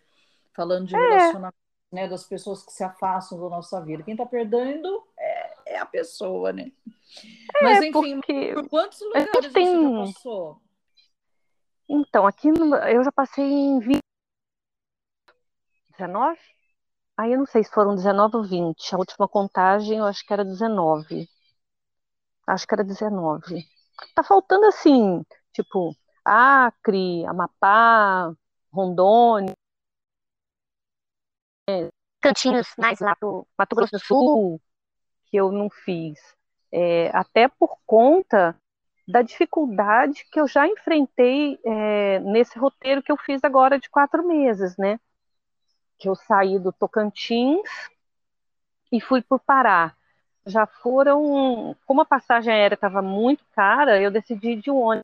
[0.55, 0.99] Falando de é.
[0.99, 1.57] relacionamento,
[1.92, 4.03] né, das pessoas que se afastam da nossa vida.
[4.03, 5.07] Quem está perdendo
[5.66, 6.70] é, a pessoa, né?
[7.54, 8.54] É, Mas, enfim, porque...
[8.54, 9.66] por quantos lugares tem...
[9.66, 10.62] você já passou?
[11.88, 12.74] Então, aqui no...
[12.76, 13.98] eu já passei em 20...
[15.90, 16.38] 19?
[17.16, 18.94] Aí eu não sei se foram 19 ou 20.
[18.94, 21.28] A última contagem eu acho que era 19
[22.46, 23.66] acho que era 19.
[24.14, 28.32] Tá faltando assim, tipo, Acre, Amapá,
[28.72, 29.54] Rondônia,
[32.20, 34.60] cantinhos mais lá pro Mato Grosso do Sul,
[35.35, 36.20] que eu não fiz.
[36.70, 38.57] É, até por conta
[39.07, 44.24] da dificuldade que eu já enfrentei é, nesse roteiro que eu fiz agora de quatro
[44.24, 45.01] meses, né?
[45.99, 47.68] Que eu saí do Tocantins
[48.93, 49.97] e fui para o Pará.
[50.47, 55.03] Já foram, como a passagem aérea estava muito cara, eu decidi ir de ônibus.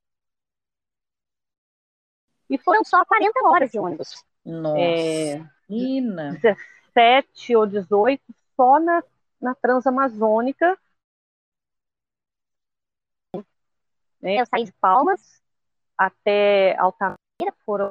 [2.49, 4.25] E foram só 40 horas de ônibus.
[4.45, 6.39] Nossa, é, menina.
[6.95, 8.23] 17 ou 18
[8.55, 9.03] só na,
[9.41, 10.79] na Transamazônica
[14.21, 14.41] Né?
[14.41, 15.43] Eu saí de Palmas
[15.97, 17.19] até Altamira,
[17.65, 17.89] foram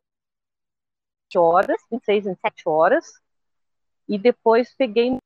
[1.25, 3.05] 20 horas, 26, 27 horas,
[4.07, 5.17] e depois peguei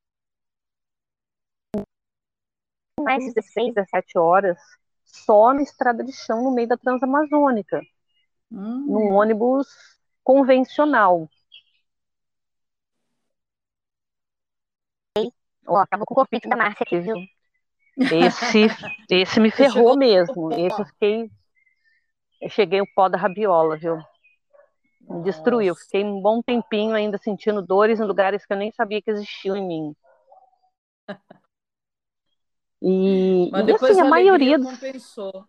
[3.00, 4.58] mais 16, 17 horas
[5.04, 7.80] só na estrada de chão no meio da Transamazônica,
[8.50, 8.86] hum.
[8.86, 9.68] num ônibus
[10.22, 11.28] convencional.
[15.66, 17.16] Ó, acabou com o conflito da Márcia aqui, viu?
[18.10, 18.66] Esse,
[19.10, 20.52] esse me ferrou mesmo.
[20.52, 21.30] Esse eu fiquei.
[22.40, 23.98] Eu cheguei o pó da rabiola, viu?
[25.08, 25.74] Me destruiu.
[25.74, 29.56] Fiquei um bom tempinho ainda sentindo dores em lugares que eu nem sabia que existiam
[29.56, 29.96] em mim.
[32.82, 35.46] E, Mas depois e, assim, a, a maioria compensou.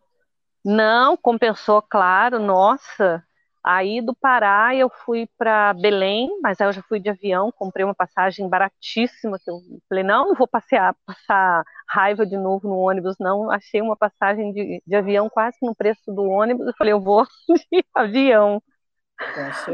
[0.64, 2.40] Não, compensou, claro.
[2.40, 3.24] Nossa,
[3.68, 7.84] Aí do Pará eu fui para Belém, mas aí eu já fui de avião, comprei
[7.84, 9.60] uma passagem baratíssima, que eu
[9.90, 13.50] falei, não, não vou passear, passar raiva de novo no ônibus, não.
[13.50, 17.26] Achei uma passagem de, de avião quase no preço do ônibus, eu falei, eu vou
[17.72, 18.62] de avião.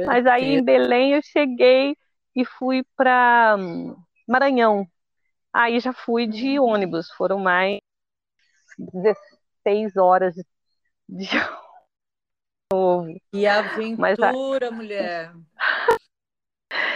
[0.06, 1.94] Mas aí em Belém eu cheguei
[2.34, 3.58] e fui para
[4.26, 4.88] Maranhão.
[5.52, 6.64] Aí já fui de hum.
[6.64, 7.82] ônibus, foram mais
[8.80, 10.34] 16 horas
[11.10, 11.28] de
[12.72, 13.22] novo.
[13.34, 15.34] E aventura, Mas, mulher.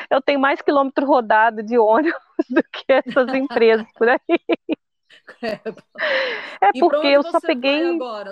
[0.09, 2.19] Eu tenho mais quilômetro rodado de ônibus
[2.49, 4.19] do que essas empresas por aí.
[5.41, 5.59] É,
[6.67, 7.95] é porque eu só peguei.
[7.95, 8.31] agora?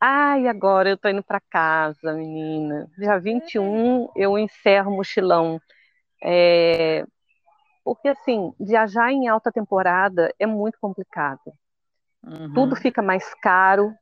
[0.00, 2.88] Ai, agora eu tô indo para casa, menina.
[2.96, 4.08] Dia 21 é.
[4.14, 5.60] eu encerro o mochilão.
[6.22, 7.04] É...
[7.82, 11.52] Porque, assim, viajar em alta temporada é muito complicado.
[12.22, 12.52] Uhum.
[12.54, 13.92] Tudo fica mais caro,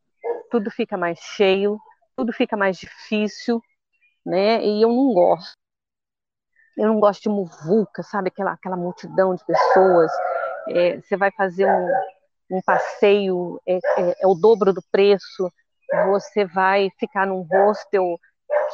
[0.52, 1.80] tudo fica mais cheio,
[2.14, 3.62] tudo fica mais difícil,
[4.24, 4.62] né?
[4.62, 5.56] E eu não gosto.
[6.76, 8.28] Eu não gosto de muvuca, sabe?
[8.28, 10.12] Aquela, aquela multidão de pessoas.
[10.68, 11.88] É, você vai fazer um,
[12.50, 15.50] um passeio, é, é, é, o dobro do preço.
[16.08, 18.18] Você vai ficar num hostel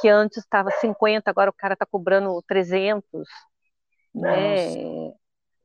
[0.01, 3.29] que antes estava 50, agora o cara está cobrando 300.
[4.15, 5.13] Né?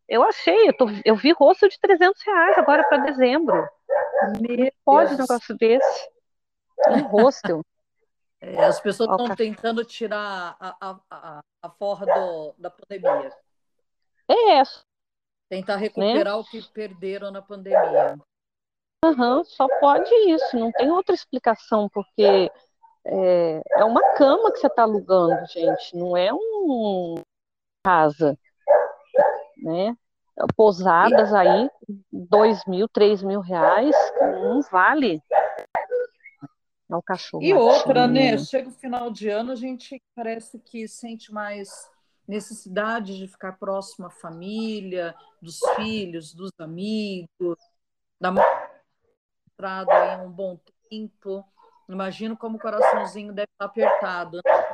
[0.08, 3.68] Eu achei, eu, tô, eu vi hostel de 300 reais agora para dezembro.
[4.40, 6.10] Meu pode um negócio desse.
[6.90, 7.62] Um hostel.
[8.42, 13.32] É, as pessoas estão tentando tirar a, a, a, a forra do, da pandemia.
[14.30, 14.64] É.
[15.50, 16.40] Tentar recuperar né?
[16.40, 18.18] o que perderam na pandemia.
[19.06, 22.50] Uhum, só pode isso, não tem outra explicação, porque
[23.06, 27.16] é, é uma cama que você está alugando, gente, não é um
[27.86, 28.38] casa,
[29.58, 29.96] né?
[30.56, 31.70] Pousadas aí,
[32.12, 35.22] dois mil, três mil reais, não vale.
[36.90, 37.44] É o cachorro.
[37.44, 38.38] E outra, né?
[38.38, 41.70] Chega o final de ano, a gente parece que sente mais
[42.28, 47.58] necessidade de ficar próximo à família, dos filhos, dos amigos,
[48.20, 48.34] da
[49.48, 50.60] estrada aí um bom
[50.90, 51.46] tempo.
[51.90, 54.38] Imagino como o coraçãozinho deve estar apertado.
[54.38, 54.73] Né?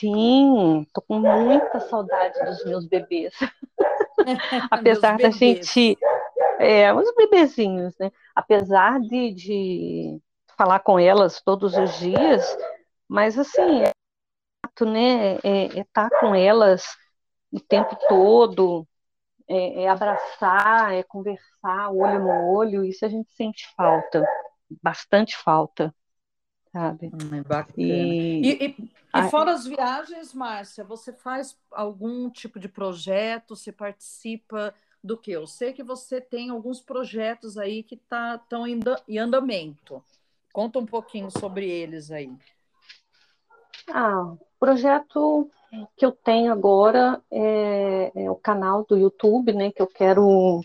[0.00, 3.34] Sim, tô com muita saudade dos meus bebês.
[4.70, 5.98] Apesar da gente.
[6.58, 8.10] É, os bebezinhos, né?
[8.34, 10.22] Apesar de, de
[10.56, 12.58] falar com elas todos os dias,
[13.06, 13.92] mas assim, é
[14.82, 15.36] né?
[15.44, 16.82] É, é estar tá com elas
[17.52, 18.88] o tempo todo,
[19.46, 24.24] é, é, abraçar, é conversar olho no olho, isso a gente sente falta,
[24.82, 25.94] bastante falta
[26.72, 27.10] sabe?
[27.12, 27.74] Hum, é bacana.
[27.76, 33.56] E, e, e, e fora as viagens, Márcia, você faz algum tipo de projeto?
[33.56, 35.32] Você participa do que?
[35.32, 40.02] Eu sei que você tem alguns projetos aí que tá, estão em andamento.
[40.52, 42.30] Conta um pouquinho sobre eles aí.
[43.88, 45.50] Ah, o projeto
[45.96, 49.70] que eu tenho agora é, é o canal do YouTube, né?
[49.70, 50.60] Que eu quero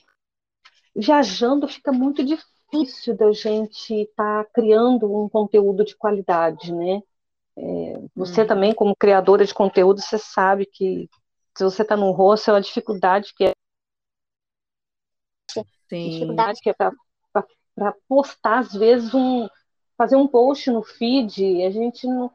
[0.95, 7.01] viajando fica muito difícil difícil da gente estar tá criando um conteúdo de qualidade, né?
[7.57, 8.47] É, você uhum.
[8.47, 11.09] também, como criadora de conteúdo, você sabe que
[11.57, 13.51] se você está no rosto, é uma dificuldade que é
[15.88, 16.09] Sim.
[16.09, 19.47] dificuldade que é para postar, às vezes, um
[19.97, 22.32] fazer um post no feed, a gente não.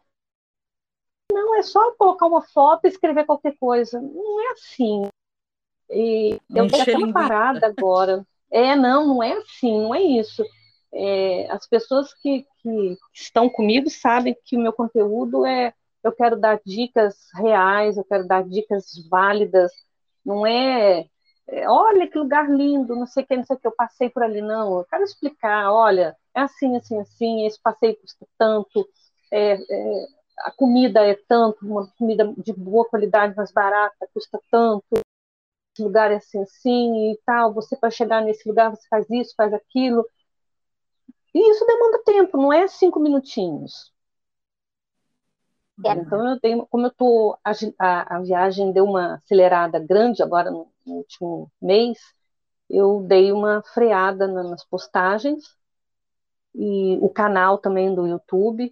[1.32, 4.00] Não, é só colocar uma foto e escrever qualquer coisa.
[4.00, 5.02] Não é assim.
[5.90, 8.26] E eu tenho até uma parada agora.
[8.52, 10.44] É, não, não é assim, não é isso.
[10.92, 16.38] é, as pessoas que, que estão comigo sabem que o meu conteúdo é eu quero
[16.40, 19.70] dar dicas reais, eu quero dar dicas válidas,
[20.24, 21.06] não é,
[21.48, 24.08] é olha que lugar lindo, não sei o que, não sei o que, eu passei
[24.10, 28.88] por ali, não, eu quero explicar, olha, é assim, assim, assim, esse passeio custa tanto,
[29.32, 30.06] é, é,
[30.40, 35.00] a comida é tanto, uma comida de boa qualidade, mais barata, custa tanto,
[35.78, 39.52] lugar é assim, assim e tal, você para chegar nesse lugar, você faz isso, faz
[39.52, 40.04] aquilo,
[41.34, 43.92] e isso demanda tempo, não é cinco minutinhos.
[45.84, 50.22] É, então eu tenho, como eu tô a, a, a, viagem deu uma acelerada grande
[50.22, 51.98] agora no, no, último mês,
[52.68, 55.42] eu dei uma freada na, nas postagens
[56.54, 58.70] e o canal também do YouTube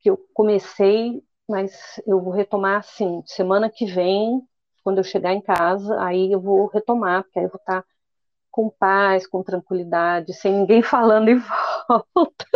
[0.00, 4.42] que eu comecei, mas eu vou retomar assim semana que vem,
[4.90, 7.84] quando eu chegar em casa, aí eu vou retomar, porque aí eu vou estar
[8.50, 12.46] com paz, com tranquilidade, sem ninguém falando em volta,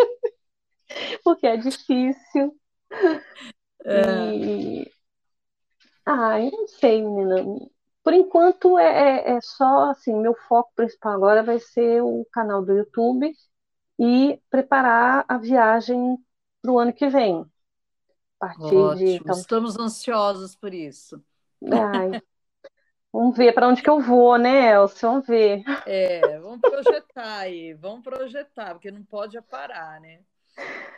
[1.23, 2.59] porque é difícil.
[3.85, 4.35] É.
[4.35, 4.93] E...
[6.05, 7.37] Ah, eu não sei, menina.
[8.03, 12.65] Por enquanto é, é, é só assim, meu foco principal agora vai ser o canal
[12.65, 13.33] do YouTube
[13.97, 16.19] e preparar a viagem
[16.61, 17.43] para o ano que vem.
[18.41, 18.97] A partir Ótimo.
[18.97, 19.37] de, então...
[19.37, 21.23] Estamos ansiosos por isso.
[21.73, 22.21] Ai,
[23.15, 25.09] Vamos ver para onde que eu vou, né, Elcio?
[25.09, 25.63] Vamos ver.
[25.87, 30.19] É, vamos projetar aí, vamos projetar, porque não pode parar, né?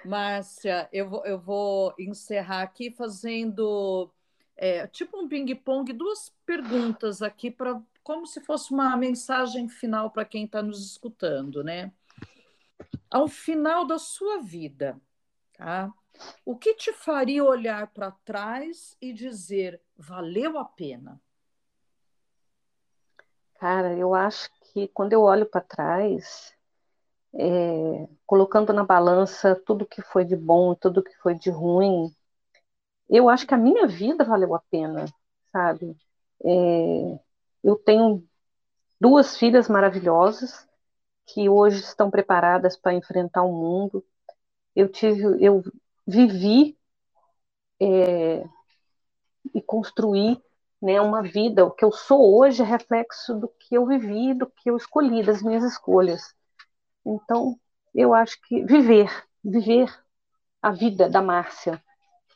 [0.03, 4.11] Márcia, eu vou, eu vou encerrar aqui fazendo
[4.57, 10.25] é, tipo um ping-pong, duas perguntas aqui para como se fosse uma mensagem final para
[10.25, 11.93] quem está nos escutando, né?
[13.11, 14.99] Ao final da sua vida,
[15.59, 15.93] tá?
[16.45, 21.21] O que te faria olhar para trás e dizer valeu a pena?
[23.59, 26.55] Cara, eu acho que quando eu olho para trás,
[27.35, 32.15] é, colocando na balança tudo que foi de bom, tudo que foi de ruim,
[33.09, 35.07] eu acho que a minha vida valeu a pena,
[35.53, 35.97] sabe?
[36.45, 37.19] É,
[37.65, 38.23] eu tenho
[39.01, 40.67] duas filhas maravilhosas
[41.27, 44.05] que hoje estão preparadas para enfrentar o mundo.
[44.75, 45.63] Eu tive, eu
[46.07, 46.79] vivi
[47.81, 48.45] é,
[49.55, 50.41] e construí
[50.81, 54.47] né, uma vida, o que eu sou hoje é reflexo do que eu vivi, do
[54.47, 56.35] que eu escolhi, das minhas escolhas.
[57.05, 57.59] Então,
[57.95, 59.11] eu acho que viver,
[59.43, 59.93] viver
[60.61, 61.83] a vida da Márcia,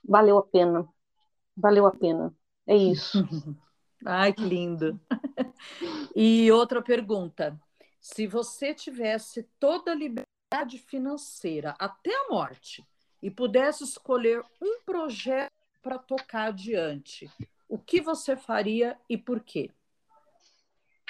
[0.07, 0.89] valeu a pena,
[1.57, 2.35] valeu a pena,
[2.67, 3.19] é isso.
[4.05, 4.99] Ai, que lindo.
[6.15, 7.59] E outra pergunta,
[8.01, 12.85] se você tivesse toda a liberdade financeira até a morte
[13.23, 15.53] e pudesse escolher um projeto
[15.83, 17.31] para tocar adiante,
[17.69, 19.71] o que você faria e por quê?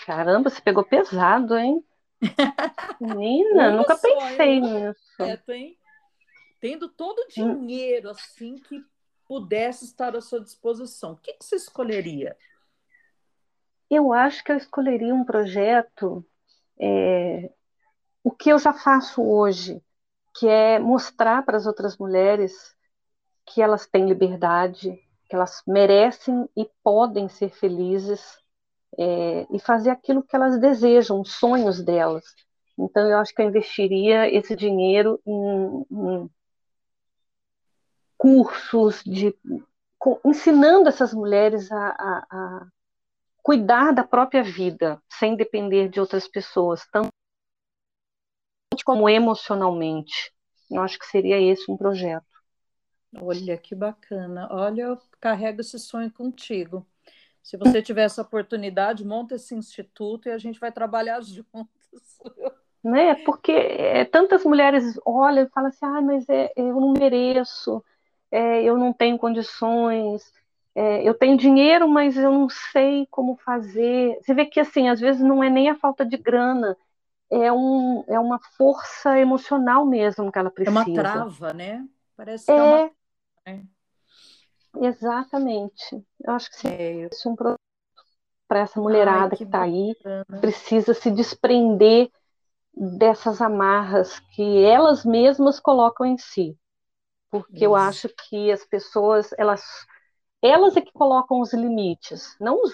[0.05, 1.85] Caramba, você pegou pesado, hein?
[3.01, 5.23] Menina, nunca pensei nisso.
[5.23, 5.79] É, tem,
[6.61, 7.67] tendo todo o hum.
[7.67, 8.85] dinheiro assim que
[9.27, 12.37] pudesse estar à sua disposição, o que, que você escolheria?
[13.89, 16.25] Eu acho que eu escolheria um projeto,
[16.79, 17.51] é,
[18.23, 19.83] o que eu já faço hoje,
[20.41, 22.74] que é mostrar para as outras mulheres
[23.45, 28.38] que elas têm liberdade, que elas merecem e podem ser felizes
[28.99, 32.24] é, e fazer aquilo que elas desejam, os sonhos delas.
[32.78, 36.30] Então, eu acho que eu investiria esse dinheiro em, em
[38.16, 39.36] cursos de
[40.24, 42.66] ensinando essas mulheres a, a, a,
[43.43, 47.11] cuidar da própria vida, sem depender de outras pessoas, tanto
[48.85, 50.33] como emocionalmente.
[50.70, 52.24] Eu acho que seria esse um projeto.
[53.20, 54.49] Olha que bacana.
[54.51, 56.87] Olha, eu carrego esse sonho contigo.
[57.43, 61.66] Se você tiver essa oportunidade, monta esse instituto e a gente vai trabalhar juntos.
[62.83, 63.14] Né?
[63.26, 67.85] Porque é, tantas mulheres olham e falam assim: ah, mas é, eu não mereço,
[68.31, 70.33] é, eu não tenho condições,
[70.74, 74.18] é, eu tenho dinheiro, mas eu não sei como fazer.
[74.22, 76.76] Você vê que, assim, às vezes não é nem a falta de grana,
[77.31, 80.81] é, um, é uma força emocional mesmo que ela precisa.
[80.81, 81.87] É uma trava, né?
[82.16, 82.91] Parece que é, é uma
[83.47, 83.64] né?
[84.76, 86.05] Exatamente.
[86.20, 87.09] Eu acho que sim, é.
[87.12, 87.61] isso é um produto
[88.47, 89.95] para essa mulherada Ai, que está aí,
[90.41, 92.11] precisa se desprender
[92.74, 96.59] dessas amarras que elas mesmas colocam em si.
[97.31, 97.64] Porque isso.
[97.64, 99.62] eu acho que as pessoas, elas,
[100.43, 102.72] elas é que colocam os limites, não os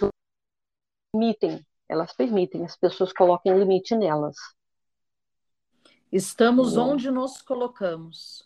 [1.12, 4.36] permitem, elas permitem, as pessoas coloquem limite nelas.
[6.10, 8.44] Estamos onde nos colocamos.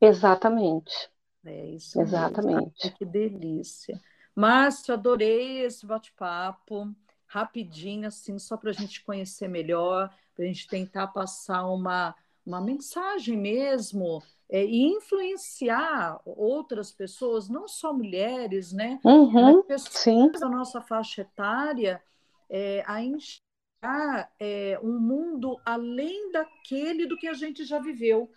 [0.00, 1.10] Exatamente.
[1.44, 2.84] É isso Exatamente.
[2.84, 2.96] Mesmo.
[2.96, 4.00] que delícia.
[4.34, 6.94] Márcio, adorei esse bate-papo,
[7.26, 12.14] rapidinho, assim, só para a gente conhecer melhor, para a gente tentar passar uma,
[12.46, 19.00] uma mensagem mesmo é, e influenciar outras pessoas, não só mulheres, né?
[19.04, 20.30] Uhum, pessoas sim.
[20.32, 22.02] da nossa faixa etária
[22.50, 28.30] é, a enxergar é, um mundo além daquele do que a gente já viveu.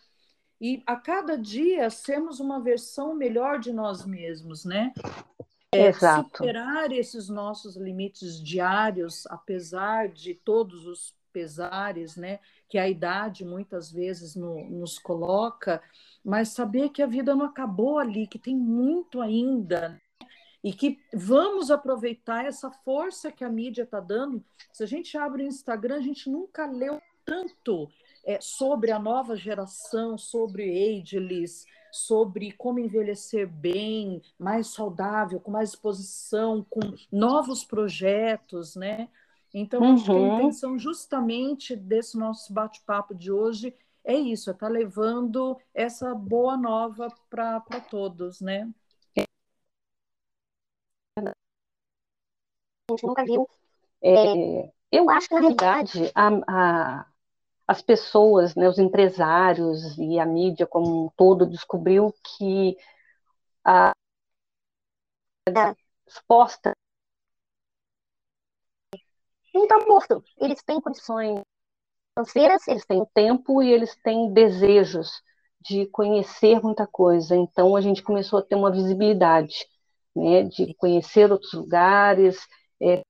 [0.61, 4.93] E a cada dia sermos uma versão melhor de nós mesmos, né?
[5.74, 6.38] É, Exato.
[6.38, 12.39] Superar esses nossos limites diários, apesar de todos os pesares, né?
[12.70, 15.82] Que a idade muitas vezes no, nos coloca,
[16.24, 19.99] mas saber que a vida não acabou ali, que tem muito ainda
[20.64, 24.43] e que vamos aproveitar essa força que a mídia está dando.
[24.72, 27.89] Se a gente abre o Instagram, a gente nunca leu tanto
[28.26, 35.70] é, sobre a nova geração, sobre ageless, sobre como envelhecer bem, mais saudável, com mais
[35.70, 36.80] exposição, com
[37.11, 39.09] novos projetos, né?
[39.53, 39.93] Então, uhum.
[39.93, 44.72] acho que a intenção justamente desse nosso bate-papo de hoje é isso, é estar tá
[44.72, 48.70] levando essa boa nova para todos, né?
[52.96, 53.50] Gente nunca viu.
[54.02, 57.06] É, eu acho que, na realidade, a, a,
[57.68, 62.78] as pessoas, né, os empresários e a mídia como um todo descobriu que
[63.66, 63.94] a
[66.08, 66.74] exposta
[69.54, 70.24] não está morto.
[70.39, 71.41] Eles têm condições
[72.16, 75.22] financeiras, eles têm tempo e eles têm desejos
[75.62, 77.36] de conhecer muita coisa.
[77.36, 79.56] Então a gente começou a ter uma visibilidade,
[80.16, 82.38] né, de conhecer outros lugares.
[82.84, 83.01] É,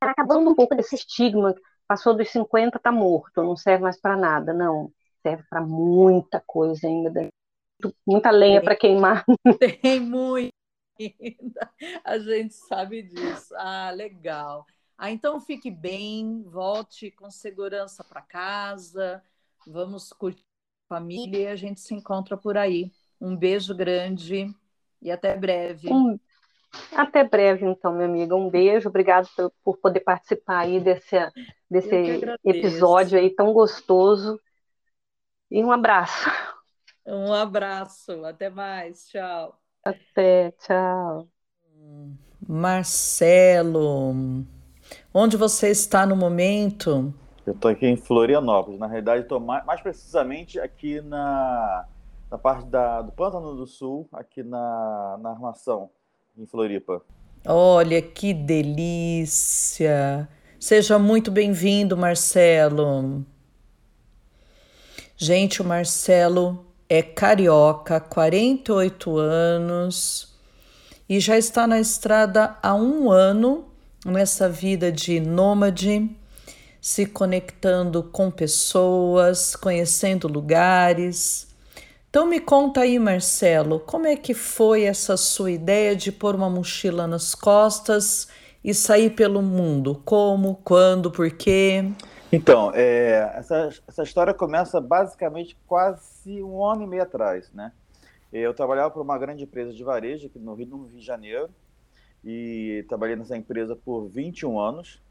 [0.00, 1.54] acabando um pouco desse estigma,
[1.86, 4.52] passou dos 50, está morto, não serve mais para nada.
[4.52, 7.28] Não, serve para muita coisa ainda,
[8.06, 9.24] muita lenha para queimar.
[9.82, 10.52] Tem muito
[12.04, 13.54] a gente sabe disso.
[13.56, 14.66] Ah, legal.
[14.96, 19.22] Ah, então fique bem, volte com segurança para casa,
[19.66, 20.42] vamos curtir
[20.88, 22.90] a família e a gente se encontra por aí.
[23.20, 24.48] Um beijo grande
[25.02, 25.92] e até breve.
[25.92, 26.18] Um...
[26.94, 28.34] Até breve, então, minha amiga.
[28.34, 31.16] Um beijo, obrigado por, por poder participar aí desse,
[31.70, 34.40] desse episódio aí tão gostoso.
[35.50, 36.28] E um abraço.
[37.06, 39.60] Um abraço, até mais, tchau.
[39.84, 41.28] Até, tchau.
[42.48, 44.12] Marcelo,
[45.14, 47.14] onde você está no momento?
[47.46, 48.80] Eu estou aqui em Florianópolis.
[48.80, 51.86] Na realidade, estou mais, mais, precisamente aqui na,
[52.28, 55.90] na parte da, do Pântano do Sul, aqui na, na Armação,
[56.36, 57.02] em Floripa.
[57.44, 60.28] Olha que delícia!
[60.58, 63.24] Seja muito bem-vindo, Marcelo.
[65.16, 70.36] Gente, o Marcelo é carioca, 48 anos
[71.08, 73.66] e já está na estrada há um ano
[74.04, 76.10] nessa vida de nômade,
[76.80, 81.55] se conectando com pessoas, conhecendo lugares.
[82.16, 86.48] Então me conta aí, Marcelo, como é que foi essa sua ideia de pôr uma
[86.48, 88.26] mochila nas costas
[88.64, 90.00] e sair pelo mundo?
[90.02, 91.84] Como, quando, por quê?
[92.32, 97.70] Então, é, essa, essa história começa basicamente quase um ano e meio atrás, né?
[98.32, 101.50] Eu trabalhava para uma grande empresa de varejo aqui no Rio, no Rio de Janeiro
[102.24, 105.02] e trabalhei nessa empresa por 21 anos.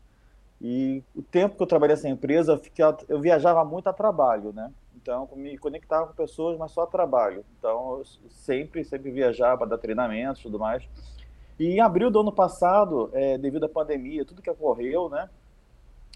[0.59, 4.51] E o tempo que eu trabalhei nessa empresa, eu, fiquei, eu viajava muito a trabalho,
[4.51, 4.71] né?
[5.05, 7.45] Então, me conectava com pessoas, mas só trabalho.
[7.59, 10.83] Então, sempre, sempre viajava para dar treinamentos e tudo mais.
[11.59, 15.29] E em abril do ano passado, é, devido à pandemia, tudo que ocorreu, né?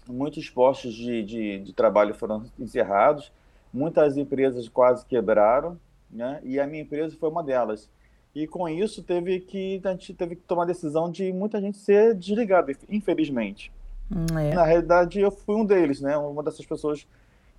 [0.08, 3.30] muitos postos de, de, de, trabalho foram encerrados,
[3.72, 5.78] muitas empresas quase quebraram,
[6.10, 6.40] né?
[6.42, 7.88] E a minha empresa foi uma delas.
[8.34, 11.78] E com isso teve que a gente teve que tomar a decisão de muita gente
[11.78, 13.70] ser desligada, infelizmente.
[14.10, 14.52] Hum, é.
[14.52, 16.16] Na realidade, eu fui um deles, né?
[16.16, 17.06] Uma dessas pessoas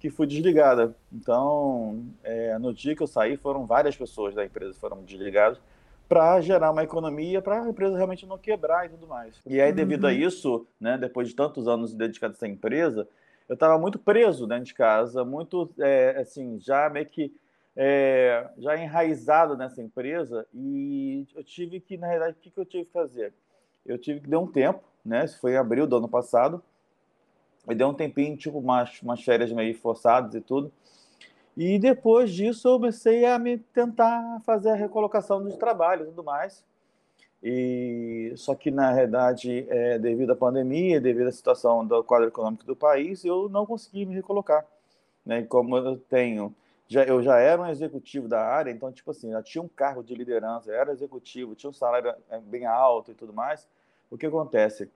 [0.02, 0.96] que fui desligada.
[1.14, 5.60] Então, é, no dia que eu saí, foram várias pessoas da empresa foram desligadas
[6.10, 9.40] para gerar uma economia, para a empresa realmente não quebrar e tudo mais.
[9.46, 10.10] E aí, devido uhum.
[10.10, 13.08] a isso, né, depois de tantos anos dedicados a essa empresa,
[13.48, 17.32] eu estava muito preso dentro de casa, muito, é, assim, já meio que
[17.78, 22.66] é, já enraizado nessa empresa e eu tive que, na realidade, o que, que eu
[22.66, 23.34] tive que fazer?
[23.86, 26.62] Eu tive que dar um tempo, né, isso foi em abril do ano passado,
[27.70, 30.72] e deu um tempinho, tipo, umas, umas férias meio forçadas e tudo,
[31.56, 36.24] e depois disso eu comecei a me tentar fazer a recolocação de trabalho e tudo
[36.24, 36.64] mais.
[37.44, 42.64] E só que na realidade, é, devido à pandemia, devido à situação do quadro econômico
[42.66, 44.66] do país, eu não consegui me recolocar,
[45.26, 45.44] né?
[45.44, 46.54] Como eu tenho,
[46.88, 50.04] já eu já era um executivo da área, então tipo assim, já tinha um cargo
[50.04, 53.68] de liderança, era executivo, tinha um salário é, bem alto e tudo mais.
[54.10, 54.90] O que acontece?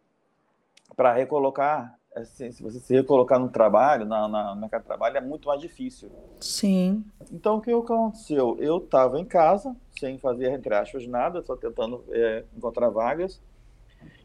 [0.96, 5.18] Para recolocar assim, se você se recolocar no trabalho, na, na, no mercado de trabalho,
[5.18, 6.10] é muito mais difícil.
[6.40, 7.04] Sim.
[7.32, 8.58] Então, o que aconteceu?
[8.60, 13.42] Eu estava em casa, sem fazer, entre aspas, nada, só tentando é, encontrar vagas.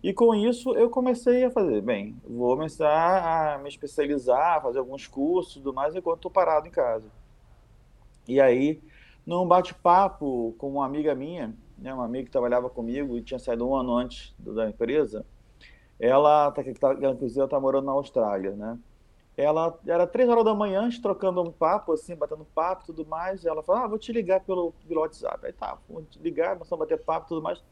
[0.02, 5.06] E com isso, eu comecei a fazer, bem, vou começar a me especializar, fazer alguns
[5.06, 7.08] cursos e tudo mais, enquanto estou parado em casa.
[8.28, 8.80] E aí,
[9.26, 13.66] num bate-papo com uma amiga minha, né, uma amiga que trabalhava comigo e tinha saído
[13.66, 15.24] um ano antes da empresa,
[16.00, 18.78] ela, tá, tá, inclusive, ela está morando na Austrália, né?
[19.36, 23.44] Ela era três horas da manhã, trocando um papo, assim, batendo papo e tudo mais.
[23.44, 25.46] E ela falou: Ah, vou te ligar pelo, pelo WhatsApp.
[25.46, 27.62] Aí tá, vou te ligar, vamos bater papo e tudo mais.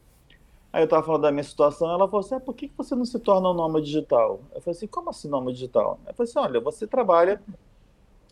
[0.72, 3.05] Aí eu estava falando da minha situação, ela falou assim: ah, por que, você não
[3.05, 4.41] se torna um nome digital?
[4.55, 5.99] Eu falei assim: como assim nome digital?
[6.07, 7.43] Eu falei assim: olha, você trabalha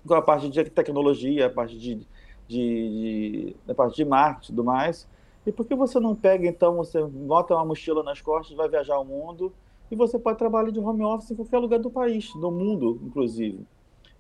[0.07, 2.07] com a parte de tecnologia, a parte de, de,
[2.49, 5.09] de, a parte de marketing e tudo mais.
[5.47, 8.99] E por que você não pega, então, você bota uma mochila nas costas, vai viajar
[8.99, 9.53] o mundo
[9.91, 13.67] e você pode trabalhar de home office em qualquer lugar do país, do mundo, inclusive.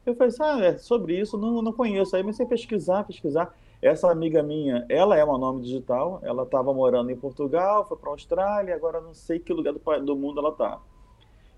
[0.05, 2.15] Eu falei assim, ah, é, sobre isso, não, não conheço.
[2.15, 3.53] Aí comecei a pesquisar, pesquisar.
[3.83, 8.09] Essa amiga minha, ela é uma nome digital, ela estava morando em Portugal, foi para
[8.09, 10.81] a Austrália, agora não sei que lugar do, do mundo ela está.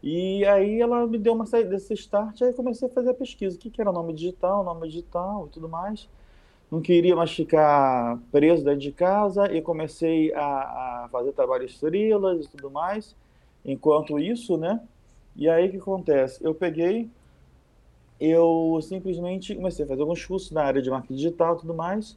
[0.02, 3.56] E aí ela me deu uma desse start, aí comecei a fazer a pesquisa.
[3.56, 6.08] O que, que era nome digital, nome digital e tudo mais.
[6.70, 12.44] Não queria mais ficar preso dentro de casa e comecei a, a fazer trabalhos estrelas
[12.44, 13.16] e tudo mais.
[13.64, 14.80] Enquanto isso, né?
[15.36, 16.42] E aí o que acontece?
[16.44, 17.08] Eu peguei,
[18.20, 22.16] eu simplesmente comecei a fazer alguns cursos na área de marketing digital e tudo mais.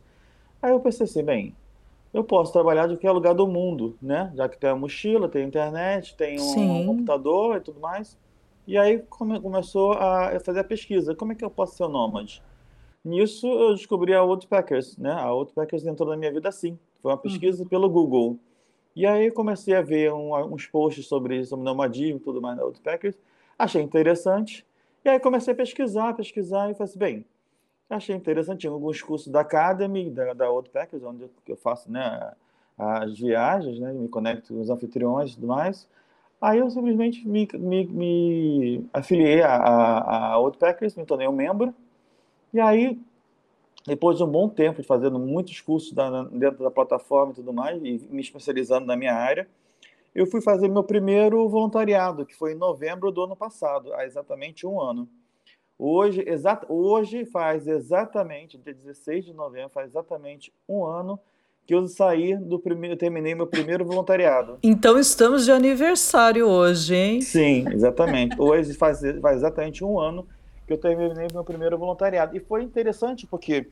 [0.62, 1.56] Aí eu pensei assim, bem,
[2.14, 4.32] eu posso trabalhar de qualquer lugar do mundo, né?
[4.36, 8.18] Já que tem a mochila, tem a internet, tem um computador e tudo mais.
[8.68, 11.16] E aí come, começou a fazer a pesquisa.
[11.16, 12.42] Como é que eu posso ser um nômade?
[13.04, 15.12] Nisso eu descobri a Woodpeckers, né?
[15.12, 16.78] A Woodpeckers entrou na minha vida assim.
[17.02, 17.70] Foi uma pesquisa uhum.
[17.70, 18.38] pelo Google.
[18.96, 22.64] E aí comecei a ver um, uns posts sobre, sobre nomadismo e tudo mais da
[22.64, 23.16] Woodpeckers.
[23.58, 24.66] Achei interessante.
[25.04, 27.26] E aí comecei a pesquisar, pesquisar e falei assim, bem,
[27.90, 28.62] achei interessante.
[28.62, 32.34] Tinha alguns cursos da Academy, da, da onde eu faço né,
[32.78, 35.88] as viagens, né, me conecto com os anfitriões e tudo mais.
[36.42, 40.52] Aí eu simplesmente me, me, me afiliei a, a, a
[40.98, 41.74] me tornei um membro.
[42.54, 43.00] E aí
[43.86, 47.52] depois de um bom tempo de fazendo muitos cursos da, dentro da plataforma e tudo
[47.52, 49.48] mais, e me especializando na minha área,
[50.14, 54.68] eu fui fazer meu primeiro voluntariado, que foi em novembro do ano passado, há exatamente
[54.68, 55.08] um ano.
[55.80, 61.20] Hoje, exa hoje faz exatamente, dia 16 de novembro, faz exatamente um ano
[61.66, 64.60] que eu saí do primeiro, terminei meu primeiro voluntariado.
[64.62, 67.22] Então estamos de aniversário hoje, hein?
[67.22, 68.36] Sim, exatamente.
[68.40, 70.28] Hoje faz, faz exatamente um ano
[70.66, 72.36] que eu terminei meu primeiro voluntariado.
[72.36, 73.70] E foi interessante porque,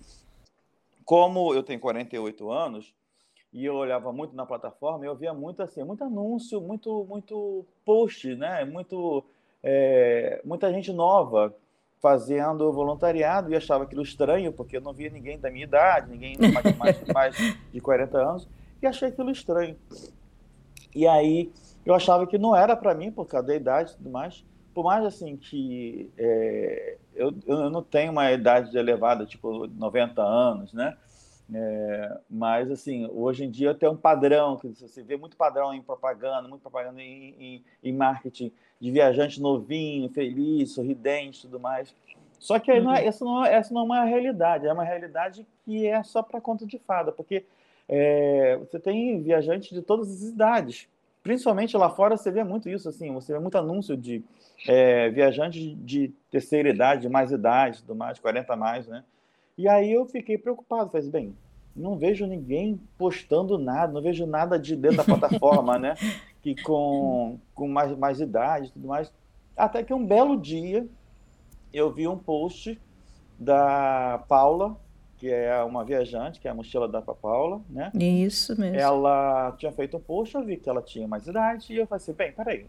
[1.05, 2.93] como eu tenho 48 anos,
[3.51, 8.35] e eu olhava muito na plataforma, eu via muito assim, muito anúncio, muito, muito post,
[8.35, 8.63] né?
[8.63, 9.23] Muito,
[9.63, 11.55] é, muita gente nova
[11.99, 16.37] fazendo voluntariado e achava aquilo estranho, porque eu não via ninguém da minha idade, ninguém
[16.37, 17.35] mais, mais, mais
[17.73, 18.49] de 40 anos,
[18.81, 19.75] e achei aquilo estranho.
[20.95, 21.51] E aí
[21.85, 24.45] eu achava que não era para mim, por causa da idade e tudo mais
[24.79, 30.71] por mais assim que é, eu, eu não tenho uma idade elevada, tipo 90 anos,
[30.71, 30.95] né?
[31.53, 35.81] É, mas assim, hoje em dia tem um padrão, que você vê muito padrão em
[35.81, 41.93] propaganda, muito propaganda em, em, em marketing, de viajante novinho, feliz, sorridente tudo mais.
[42.39, 42.83] Só que uhum.
[42.83, 46.01] não é, essa, não, é, essa não é uma realidade, é uma realidade que é
[46.03, 47.43] só para conta de fada, porque
[47.85, 50.87] é, você tem viajantes de todas as idades.
[51.21, 54.23] Principalmente lá fora você vê muito isso, assim, você vê muito anúncio de
[54.67, 59.03] é, viajantes de terceira idade, de mais idade, do mais, 40 a mais, né?
[59.57, 61.35] E aí eu fiquei preocupado, falei, bem,
[61.75, 65.95] não vejo ninguém postando nada, não vejo nada de dentro da plataforma, né?
[66.41, 69.11] Que com, com mais, mais idade e tudo mais.
[69.57, 70.87] Até que um belo dia
[71.73, 72.79] eu vi um post
[73.37, 74.77] da Paula,
[75.19, 77.91] que é uma viajante, que é a mochila da Paula, né?
[77.93, 78.77] Isso mesmo.
[78.77, 82.01] Ela tinha feito um post, eu vi que ela tinha mais idade, e eu falei
[82.01, 82.65] assim, bem, peraí,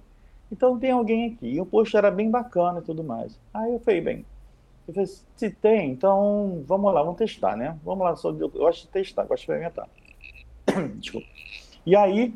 [0.51, 1.47] então tem alguém aqui.
[1.47, 3.39] E o post era bem bacana e tudo mais.
[3.55, 4.27] Aí eu falei, bem,
[4.89, 7.79] eu falei, se tem, então vamos lá, vamos testar, né?
[7.85, 9.89] Vamos lá, só, eu gosto de testar, gosto de experimentar.
[10.99, 11.29] Desculpa.
[11.87, 12.35] E aí,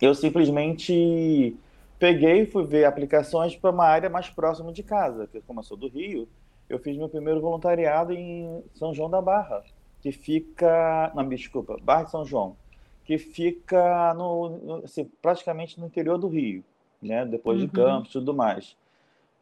[0.00, 1.56] eu simplesmente
[2.00, 5.64] peguei e fui ver aplicações para uma área mais próxima de casa, porque como eu
[5.64, 6.26] sou do Rio,
[6.70, 9.62] eu fiz meu primeiro voluntariado em São João da Barra,
[10.00, 11.12] que fica.
[11.14, 12.56] Não, desculpa, Barra de São João,
[13.04, 16.64] que fica no, assim, praticamente no interior do Rio
[17.00, 17.24] né?
[17.24, 17.66] Depois uhum.
[17.66, 18.76] de campos e tudo mais.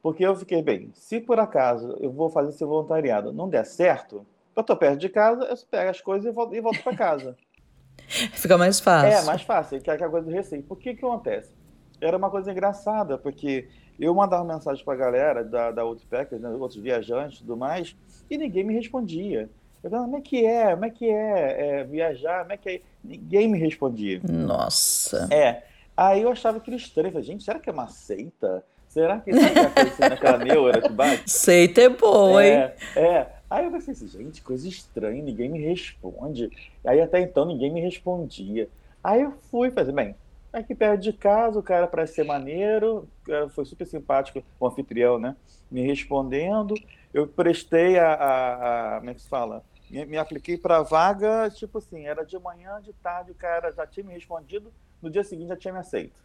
[0.03, 4.25] Porque eu fiquei, bem, se por acaso eu vou fazer esse voluntariado não der certo,
[4.55, 7.37] eu tô perto de casa, eu pego as coisas e volto, volto para casa.
[8.33, 9.19] Fica mais fácil.
[9.19, 10.63] É, mais fácil, que é aquela coisa do receio.
[10.63, 11.53] Por que que acontece?
[12.01, 13.69] Era uma coisa engraçada, porque
[13.99, 17.97] eu mandava mensagem para a galera da, da Outpackers, né, outros viajantes e tudo mais,
[18.31, 19.49] e ninguém me respondia.
[19.83, 20.71] Eu falava, como é que é?
[20.71, 22.41] Como é que é, é viajar?
[22.41, 22.81] Como é que é?
[23.03, 24.21] Ninguém me respondia.
[24.29, 25.29] Nossa.
[25.31, 25.63] É.
[25.97, 27.09] Aí eu achava aquilo estranho.
[27.09, 28.65] Eu falei, gente, será que é uma seita?
[28.89, 31.31] Será que isso é acontecendo naquela neura que bate?
[31.31, 32.73] Seita é boa, é, hein?
[32.97, 33.27] É.
[33.51, 36.51] Aí eu pensei assim, gente, coisa estranha, ninguém me responde.
[36.85, 38.69] Aí até então ninguém me respondia.
[39.03, 40.15] Aí eu fui fazer, bem,
[40.53, 43.09] aqui perto de casa, o cara parece ser maneiro,
[43.51, 45.37] foi super simpático, o anfitrião, né?
[45.71, 46.75] Me respondendo.
[47.13, 48.15] Eu prestei a.
[48.15, 49.65] a, a como é que se fala?
[49.91, 53.87] Me, me apliquei para vaga, tipo assim, era de manhã, de tarde, o cara já
[53.87, 56.19] tinha me respondido, no dia seguinte já tinha me aceito.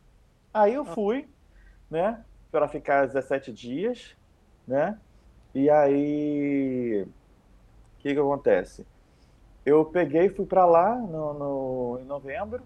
[0.53, 1.27] Aí eu fui,
[1.89, 2.23] né?
[2.51, 4.15] Para ficar 17 dias,
[4.67, 4.99] né?
[5.53, 7.05] E aí.
[7.97, 8.85] O que, que acontece?
[9.65, 12.61] Eu peguei, fui para lá no, no, em novembro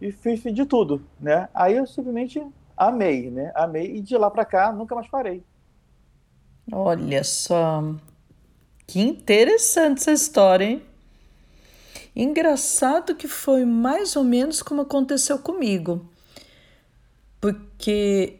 [0.00, 1.48] e fiz de tudo, né?
[1.54, 2.44] Aí eu simplesmente
[2.76, 3.52] amei, né?
[3.54, 5.42] Amei e de lá para cá nunca mais parei.
[6.72, 7.82] Olha só,
[8.86, 10.82] que interessante essa história, hein?
[12.16, 16.08] Engraçado que foi mais ou menos como aconteceu comigo,
[17.40, 18.38] porque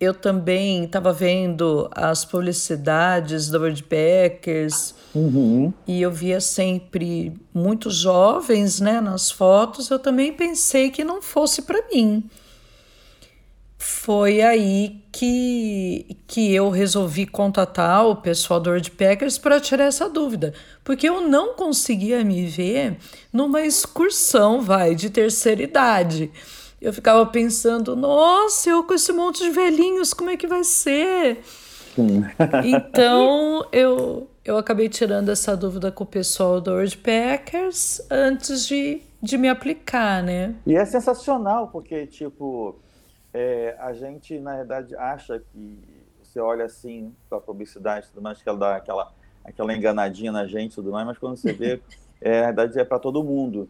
[0.00, 5.74] eu também estava vendo as publicidades do Woodpeckers uhum.
[5.86, 9.90] e eu via sempre muitos jovens né, nas fotos.
[9.90, 12.24] Eu também pensei que não fosse para mim.
[13.76, 20.54] Foi aí que, que eu resolvi contatar o pessoal do Woodpeckers para tirar essa dúvida,
[20.82, 22.96] porque eu não conseguia me ver
[23.30, 26.30] numa excursão, vai, de terceira idade
[26.80, 31.42] eu ficava pensando, nossa, eu com esse monte de velhinhos, como é que vai ser?
[32.64, 36.72] então eu, eu acabei tirando essa dúvida com o pessoal do
[37.02, 40.54] Packers antes de, de me aplicar, né?
[40.66, 42.76] E é sensacional, porque, tipo,
[43.34, 45.78] é, a gente, na verdade, acha que
[46.22, 49.12] você olha assim para a publicidade e tudo mais, que ela dá aquela,
[49.44, 51.80] aquela enganadinha na gente e tudo mais, mas quando você vê,
[52.22, 53.68] é, na verdade, é para todo mundo.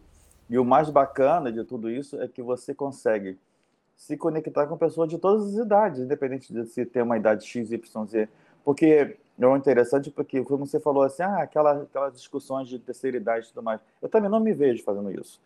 [0.51, 3.39] E o mais bacana de tudo isso é que você consegue
[3.95, 7.71] se conectar com pessoas de todas as idades, independente de se ter uma idade X,
[7.71, 8.27] Y, Z.
[8.65, 13.45] Porque é interessante porque, como você falou assim, ah, aquela, aquelas discussões de terceira idade
[13.45, 13.79] e tudo mais.
[14.01, 15.39] Eu também não me vejo fazendo isso,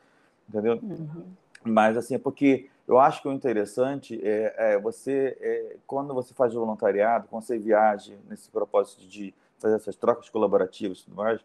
[0.50, 0.80] entendeu?
[0.82, 1.26] Uhum.
[1.64, 6.34] Mas, assim, é porque eu acho que o interessante é, é você, é, quando você
[6.34, 11.40] faz voluntariado, quando você viaja nesse propósito de fazer essas trocas colaborativas e tudo mais,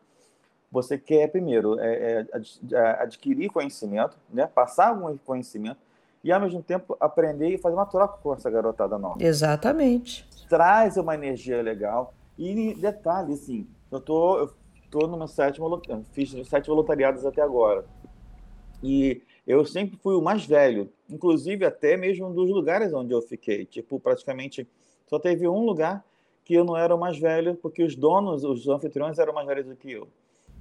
[0.70, 2.26] você quer primeiro é,
[2.72, 5.78] é, adquirir conhecimento, né, passar algum conhecimento
[6.22, 9.16] e ao mesmo tempo aprender e fazer uma troca com essa garotada nova.
[9.20, 10.28] Exatamente.
[10.48, 12.14] Traz uma energia legal.
[12.38, 14.50] E detalhe, assim, eu tô eu
[14.90, 15.80] tô no meu sétimo
[16.12, 17.84] fiz sete voluntariados até agora.
[18.82, 23.64] E eu sempre fui o mais velho, inclusive até mesmo dos lugares onde eu fiquei,
[23.64, 24.66] tipo praticamente
[25.06, 26.04] só teve um lugar
[26.44, 29.66] que eu não era o mais velho porque os donos, os anfitriões eram mais velhos
[29.66, 30.08] do que eu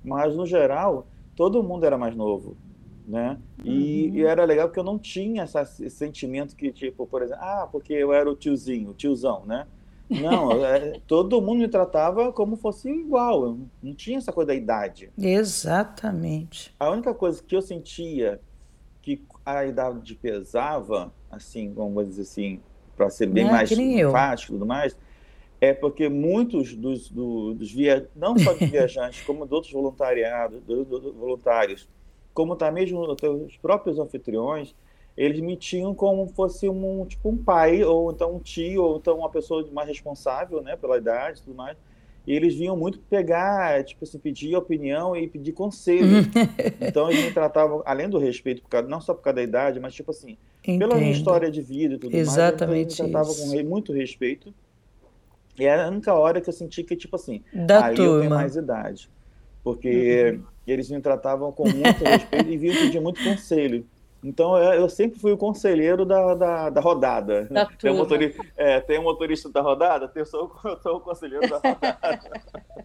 [0.04, 2.58] mas no geral todo mundo era mais novo,
[3.08, 3.38] né?
[3.64, 4.16] E, uhum.
[4.16, 7.68] e era legal porque eu não tinha essa, esse sentimento que tipo, por exemplo, ah,
[7.72, 9.66] porque eu era o tiozinho, o tiozão, né?
[10.10, 14.56] Não, é, todo mundo me tratava como fosse igual, eu não tinha essa coisa da
[14.56, 15.12] idade.
[15.18, 16.76] Exatamente.
[16.80, 18.42] A única coisa que eu sentia
[19.02, 22.60] que a idade pesava, assim, vamos dizer assim,
[22.98, 24.96] para ser bem é, mais enfático e tudo mais,
[25.62, 28.08] é porque muitos dos, do, dos via...
[28.16, 31.88] não só de viajantes, como de outros voluntariados, do, do, voluntários,
[32.34, 34.74] como tá mesmo os próprios anfitriões,
[35.18, 39.18] eles me tinham como fosse um tipo um pai ou então um tio ou então
[39.18, 41.78] uma pessoa mais responsável, né, pela idade, e tudo mais.
[42.26, 46.20] E eles vinham muito pegar, tipo assim, pedir opinião e pedir conselho.
[46.80, 49.80] então eles me tratavam, além do respeito, por causa, não só por causa da idade,
[49.80, 50.80] mas tipo assim, Entendo.
[50.80, 52.72] pela minha história de vida e tudo Exatamente mais.
[52.72, 54.54] Então eles me tratavam com muito respeito
[55.60, 58.14] e era a única hora que eu senti que, tipo assim, da aí turma.
[58.14, 59.10] eu tenho mais idade.
[59.64, 60.44] Porque uhum.
[60.66, 63.86] eles me tratavam com muito respeito e vinham pedir muito conselho.
[64.24, 67.46] Então eu sempre fui o conselheiro da, da, da rodada.
[67.46, 71.02] Da tem, um motorista, é, tem um motorista da rodada, eu sou, eu sou o
[71.02, 72.42] conselheiro da rodada.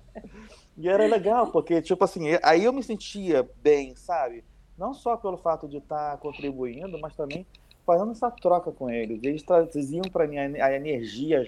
[0.76, 4.44] e era legal, porque, tipo assim, aí eu me sentia bem, sabe?
[4.76, 7.46] Não só pelo fato de estar contribuindo, mas também
[7.86, 9.20] fazendo essa troca com eles.
[9.22, 11.44] Eles traziam para mim a energia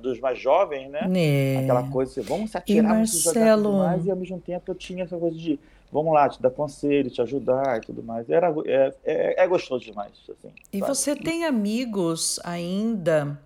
[0.00, 1.08] dos mais jovens, né?
[1.14, 1.58] É.
[1.62, 3.78] Aquela coisa assim, vamos se atirar, e Marcelo...
[3.78, 5.58] mais, e ao mesmo tempo eu tinha essa coisa de
[5.92, 8.28] vamos lá, te dar conselho, te ajudar e tudo mais.
[8.28, 10.10] Era, é, é, é gostoso demais.
[10.28, 10.94] Assim, e sabe?
[10.94, 13.38] você tem amigos ainda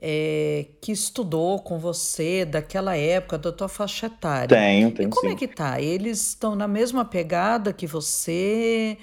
[0.00, 4.48] é, que estudou com você daquela época, da tua faixa etária?
[4.48, 5.34] Tenho, tenho e como sim.
[5.34, 5.80] é que tá?
[5.80, 8.96] Eles estão na mesma pegada que você?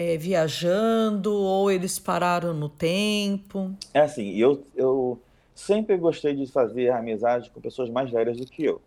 [0.00, 3.70] é, viajando ou eles pararam no tempo?
[3.92, 5.20] É assim, eu, eu
[5.54, 8.80] sempre gostei de fazer amizade com pessoas mais velhas do que eu,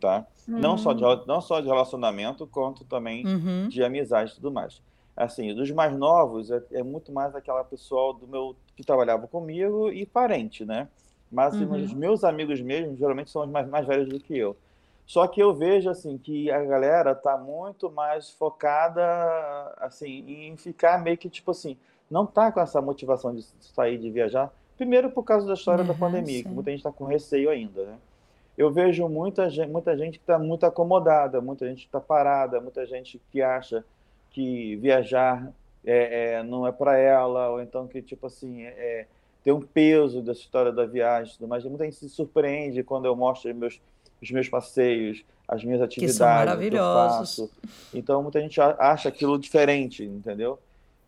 [0.00, 0.26] tá?
[0.46, 0.58] Uhum.
[0.58, 1.22] Não, só de, hum.
[1.26, 3.68] não só de relacionamento, quanto também uhum.
[3.68, 4.82] de amizade e tudo mais.
[5.16, 9.90] Assim, dos mais novos, é, é, muito mais aquela pessoa do meu que trabalhava comigo
[9.90, 10.88] e parente, né?
[11.30, 11.82] Mas assim, uhum.
[11.82, 14.56] os meus amigos mesmo, geralmente, são os mais, mais velhos do que eu.
[15.08, 19.02] Só que eu vejo assim que a galera tá muito mais focada
[19.78, 21.78] assim em ficar meio que tipo assim,
[22.10, 24.52] não tá com essa motivação de sair de viajar.
[24.78, 26.44] Primeiro por causa da história uhum, da pandemia, sim.
[26.44, 27.98] que muita gente está com receio ainda, né?
[28.56, 32.60] Eu vejo muita gente, muita gente que está muito acomodada, muita gente que está parada,
[32.60, 33.84] muita gente que acha
[34.30, 35.52] que viajar
[35.84, 39.06] é, é, não é para ela, ou então que tipo assim é, é,
[39.42, 43.52] tem um peso dessa história da viagem, mas muita gente se surpreende quando eu mostro
[43.54, 43.80] meus
[44.20, 47.34] os meus passeios, as minhas atividades que, são maravilhosos.
[47.34, 47.60] que eu faço.
[47.94, 50.58] Então muita gente acha aquilo diferente, entendeu?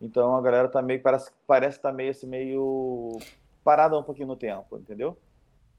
[0.01, 3.18] Então a galera tá meio parece parece tá meio assim meio
[3.65, 5.17] parada um pouquinho no tempo, entendeu?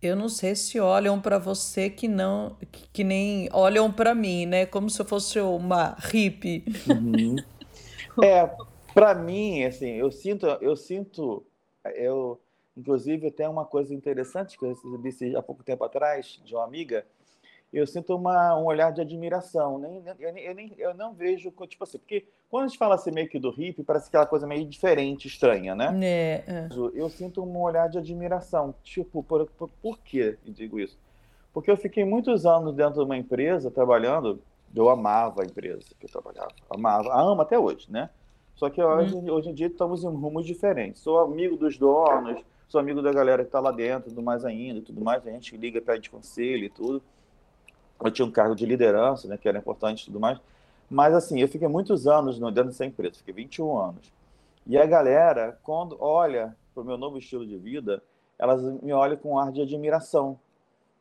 [0.01, 4.45] Eu não sei se olham para você que não que, que nem olham para mim,
[4.45, 4.65] né?
[4.65, 6.65] Como se eu fosse uma hippie.
[6.89, 7.35] Uhum.
[8.23, 8.49] é,
[8.93, 11.45] para mim, assim, eu sinto eu sinto
[11.95, 12.39] eu
[12.75, 17.05] inclusive tem uma coisa interessante que eu recebi há pouco tempo atrás de uma amiga
[17.73, 19.77] eu sinto uma, um olhar de admiração.
[19.79, 23.11] Nem, eu, eu, nem, eu não vejo, tipo assim, porque quando a gente fala assim
[23.11, 25.97] meio que do hippie, parece aquela coisa meio diferente, estranha, né?
[26.03, 26.69] É, é.
[26.93, 28.75] Eu sinto um olhar de admiração.
[28.83, 30.99] Tipo, por, por, por que eu digo isso?
[31.53, 34.41] Porque eu fiquei muitos anos dentro de uma empresa trabalhando,
[34.75, 38.09] eu amava a empresa que eu trabalhava, amava, amo até hoje, né?
[38.55, 39.31] Só que hoje, hum.
[39.31, 41.01] hoje em dia estamos em rumos diferentes.
[41.01, 44.81] Sou amigo dos donos, sou amigo da galera que está lá dentro, tudo mais ainda,
[44.81, 47.01] tudo mais, a gente liga para de conselho e tudo
[48.03, 50.39] eu tinha um cargo de liderança, né, que era importante e tudo mais.
[50.89, 54.11] Mas, assim, eu fiquei muitos anos dentro dessa empresa, fiquei 21 anos.
[54.67, 58.03] E a galera, quando olha para o meu novo estilo de vida,
[58.37, 60.39] elas me olham com um ar de admiração.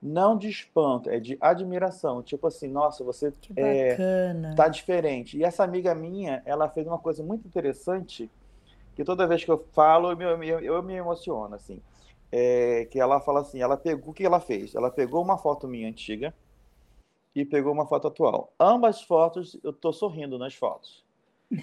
[0.03, 2.23] Não de espanto, é de admiração.
[2.23, 3.97] Tipo assim, nossa, você é,
[4.55, 5.37] tá diferente.
[5.37, 8.31] E essa amiga minha, ela fez uma coisa muito interessante,
[8.95, 11.81] que toda vez que eu falo, eu, eu, eu me emociono, assim.
[12.33, 14.75] É, que ela fala assim, ela pegou, o que ela fez?
[14.75, 16.33] Ela pegou uma foto minha antiga,
[17.35, 18.53] e pegou uma foto atual.
[18.59, 21.05] Ambas fotos, eu estou sorrindo nas fotos.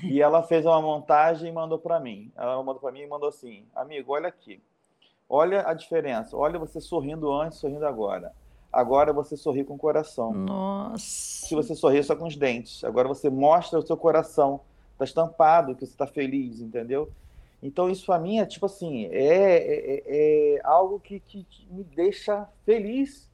[0.03, 2.31] E ela fez uma montagem e mandou para mim.
[2.35, 4.61] Ela mandou para mim e mandou assim: Amigo, olha aqui.
[5.29, 6.35] Olha a diferença.
[6.35, 8.33] Olha você sorrindo antes, sorrindo agora.
[8.71, 10.33] Agora você sorri com o coração.
[10.33, 10.97] Nossa.
[10.97, 12.83] Se você sorri só com os dentes.
[12.83, 14.59] Agora você mostra o seu coração.
[14.93, 17.09] Está estampado que você está feliz, entendeu?
[17.61, 22.47] Então, isso para mim é tipo assim: é, é, é algo que, que me deixa
[22.65, 23.26] feliz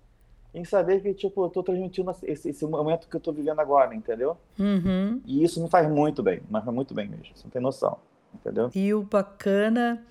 [0.54, 3.96] em saber que, tipo, eu tô transmitindo esse, esse momento que eu tô vivendo agora,
[3.96, 4.38] entendeu?
[4.60, 5.20] Uhum.
[5.26, 7.98] E isso me faz muito bem, mas faz muito bem mesmo, você não tem noção,
[8.34, 8.70] entendeu?
[8.76, 10.06] E o bacana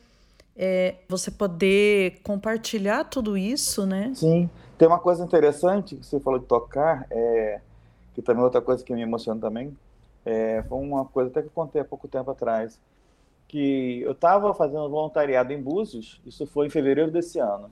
[0.56, 4.12] é você poder compartilhar tudo isso, né?
[4.14, 4.50] Sim.
[4.76, 7.60] Tem uma coisa interessante que você falou de tocar, é,
[8.14, 9.76] que também é outra coisa que me emociona também,
[10.24, 12.80] é, foi uma coisa até que eu contei há pouco tempo atrás,
[13.46, 17.70] que eu estava fazendo voluntariado em Búzios, isso foi em fevereiro desse ano,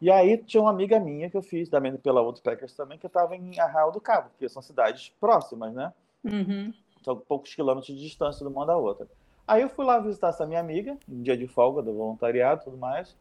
[0.00, 3.06] e aí tinha uma amiga minha que eu fiz, também pela Outros Packers também, que
[3.06, 5.92] estava em Arraial do Cabo, que são cidades próximas, né?
[6.24, 6.72] Uhum.
[7.04, 9.06] São poucos quilômetros de distância de uma da outra.
[9.46, 12.64] Aí eu fui lá visitar essa minha amiga, um dia de folga do voluntariado e
[12.64, 13.16] tudo mais.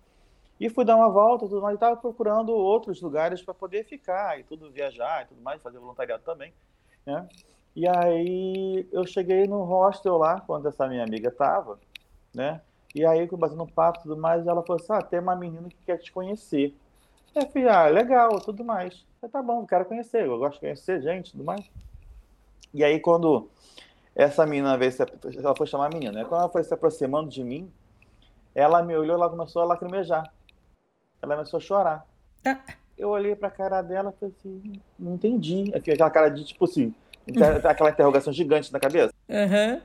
[0.60, 1.74] E fui dar uma volta tudo mais.
[1.74, 5.80] E estava procurando outros lugares para poder ficar e tudo, viajar e tudo mais, fazer
[5.80, 6.54] voluntariado também.
[7.06, 7.28] Né?
[7.76, 11.80] E aí eu cheguei no hostel lá, quando essa minha amiga estava,
[12.36, 12.62] né?
[12.96, 15.78] E aí, batendo papo e tudo mais, ela falou assim: ah, tem uma menina que
[15.86, 16.76] quer te conhecer.
[17.36, 19.06] Eu falei, ah, legal, tudo mais.
[19.22, 21.70] falei, tá bom, quero conhecer, eu gosto de conhecer gente tudo mais.
[22.74, 23.50] E aí, quando
[24.16, 25.04] essa menina veio, se,
[25.38, 26.26] ela foi chamar a menina, né?
[26.26, 27.72] Quando ela foi se aproximando de mim,
[28.54, 30.32] ela me olhou, ela começou a lacrimejar.
[31.22, 32.08] Ela começou a chorar.
[32.46, 32.60] Ah.
[32.98, 35.72] Eu olhei pra cara dela e falei assim, não entendi.
[35.74, 36.94] Aquela cara de tipo assim,
[37.64, 39.14] aquela interrogação gigante na cabeça.
[39.30, 39.82] Uhum.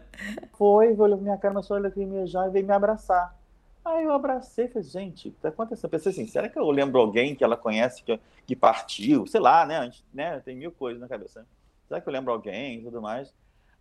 [0.56, 3.36] Foi, olhou minha cara, começou a lacrimejar e veio me abraçar.
[3.84, 5.84] Aí eu abracei e falei, gente, o que tá acontecendo?
[5.84, 9.26] Eu pensei assim, será que eu lembro alguém que ela conhece que, que partiu?
[9.26, 9.92] Sei lá, né?
[10.12, 10.40] né?
[10.40, 11.40] Tem mil coisas na cabeça.
[11.40, 11.46] Né?
[11.86, 13.34] Será que eu lembro alguém e tudo mais?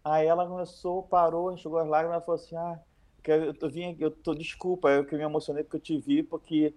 [0.04, 2.78] Aí ela começou, parou, enxugou as lágrimas e falou assim, ah,
[3.26, 6.74] eu, tô, vim, eu tô, desculpa, eu que me emocionei porque eu te vi, porque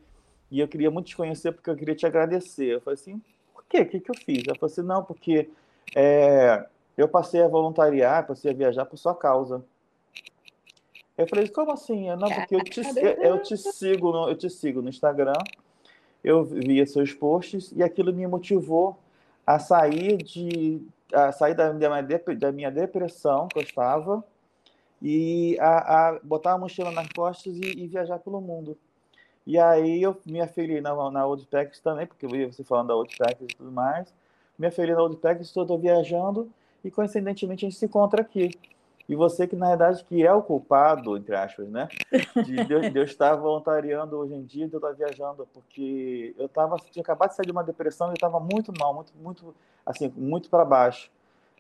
[0.48, 2.66] e eu queria muito te conhecer porque eu queria te agradecer.
[2.66, 3.20] Eu falei assim,
[3.52, 3.80] por quê?
[3.80, 4.44] O que, que eu fiz?
[4.46, 5.50] Ela falou assim, não, porque
[5.96, 6.64] é,
[6.96, 9.64] eu passei a voluntariar, passei a viajar por sua causa.
[11.16, 12.08] Eu falei, como assim?
[12.16, 12.82] Não, porque eu te,
[13.20, 15.38] eu te sigo, no, eu te sigo no Instagram,
[16.22, 18.98] eu via seus posts e aquilo me motivou
[19.46, 20.82] a sair de
[21.12, 24.24] a sair da, da, minha, depressão que eu estava
[25.00, 28.76] e a, a botar a mochila nas costas e, e, viajar pelo mundo.
[29.46, 32.96] E aí eu me afiliei na, na Oldpex também, porque eu vi você falando da
[32.96, 34.12] Oldpex e tudo mais.
[34.58, 36.50] Me afiliei na Oldpex, estou viajando
[36.84, 38.50] e coincidentemente a gente se encontra aqui.
[39.08, 41.88] E você que, na verdade, que é o culpado, entre aspas, né?
[42.44, 46.76] De Deus, Deus estar voluntariando hoje em dia, de eu estar viajando, porque eu tava,
[46.90, 49.54] tinha acabado de sair de uma depressão e estava muito mal, muito, muito,
[49.84, 51.08] assim, muito para baixo.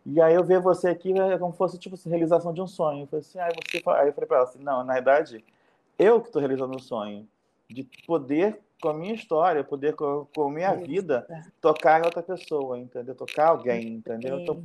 [0.04, 3.02] E aí eu ver você aqui é como se fosse, tipo, realização de um sonho.
[3.02, 5.44] Eu falei assim, aí, você, aí eu falei para ela assim, não, na verdade,
[5.96, 7.28] eu que estou realizando um sonho,
[7.68, 11.26] de poder, com a minha história, poder, com, com a minha vida,
[11.60, 13.14] tocar em outra pessoa, entendeu?
[13.14, 14.40] Tocar alguém, entendeu?
[14.40, 14.62] Então,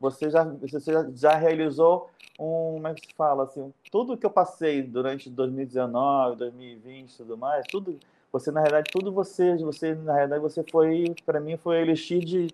[0.00, 2.08] você já, você já, já realizou
[2.38, 7.16] um, como é que se fala, assim, tudo que eu passei durante 2019, 2020 e
[7.16, 7.98] tudo mais, tudo,
[8.32, 12.48] você, na realidade, tudo você, você, na realidade, você foi, para mim, foi elixir de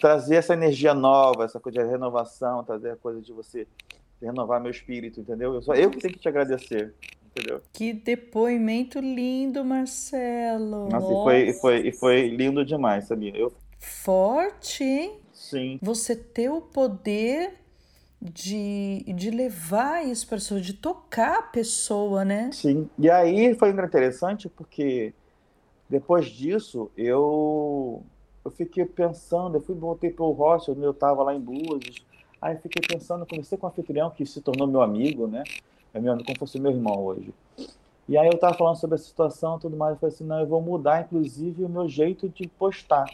[0.00, 3.66] trazer essa energia nova, essa coisa de renovação, trazer a coisa de você
[4.20, 5.54] renovar meu espírito, entendeu?
[5.54, 6.94] Eu, só, eu que tenho que te agradecer,
[7.26, 7.62] entendeu?
[7.72, 10.88] Que depoimento lindo, Marcelo.
[10.88, 11.12] Nossa, Nossa.
[11.12, 13.34] E, foi, e, foi, e foi lindo demais, sabia?
[13.36, 13.52] Eu...
[13.78, 15.21] Forte, hein?
[15.52, 15.78] Sim.
[15.82, 17.60] Você ter o poder
[18.20, 22.50] de, de levar isso para a pessoa, de tocar a pessoa, né?
[22.52, 22.88] Sim.
[22.98, 25.12] E aí foi interessante porque
[25.90, 28.02] depois disso eu
[28.42, 32.04] eu fiquei pensando, eu fui voltei para o hostel, eu estava lá em Búzios,
[32.40, 35.44] aí fiquei pensando, comecei com o anfitrião que se tornou meu amigo, né?
[35.92, 37.32] É meu como fosse meu irmão hoje.
[38.08, 40.46] E aí eu estava falando sobre a situação, tudo mais, eu falei assim, não, eu
[40.46, 43.04] vou mudar, inclusive, o meu jeito de postar.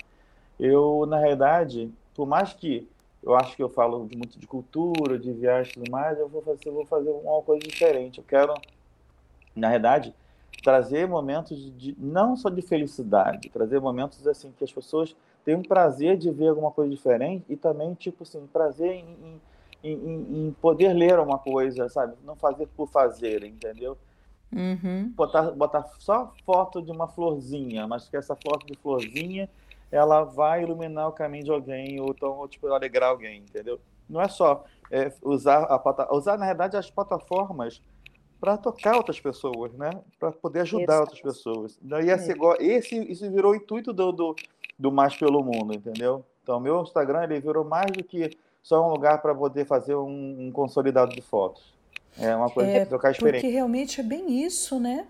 [0.58, 2.84] Eu, na realidade, por mais que
[3.22, 6.42] eu acho que eu falo muito de cultura, de viagem e tudo mais, eu vou
[6.42, 8.18] fazer, eu vou fazer uma coisa diferente.
[8.18, 8.54] Eu quero,
[9.54, 10.12] na realidade,
[10.64, 15.14] trazer momentos de não só de felicidade, trazer momentos assim que as pessoas
[15.44, 19.40] tenham prazer de ver alguma coisa diferente e também tipo assim prazer em,
[19.84, 22.14] em, em, em poder ler uma coisa, sabe?
[22.24, 23.96] Não fazer por fazer, entendeu?
[24.52, 25.12] Uhum.
[25.14, 29.48] Botar, botar só foto de uma florzinha, mas que essa foto de florzinha
[29.90, 33.80] ela vai iluminar o caminho de alguém ou então ou, tipo alegrar alguém, entendeu?
[34.08, 37.80] Não é só é, usar a usar na verdade as plataformas
[38.40, 39.90] para tocar outras pessoas, né?
[40.18, 41.00] Para poder ajudar Exato.
[41.00, 41.78] outras pessoas.
[41.82, 44.36] Daí esse, esse isso virou o intuito do, do,
[44.78, 46.24] do Mais pelo Mundo, entendeu?
[46.42, 48.30] Então, meu Instagram ele virou mais do que
[48.62, 51.74] só um lugar para poder fazer um, um, consolidado de fotos.
[52.18, 53.40] É uma coisa é, de trocar experiência.
[53.40, 55.06] Porque realmente é bem isso, né?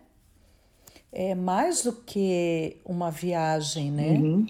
[1.12, 4.10] É mais do que uma viagem, né?
[4.10, 4.46] Uhum.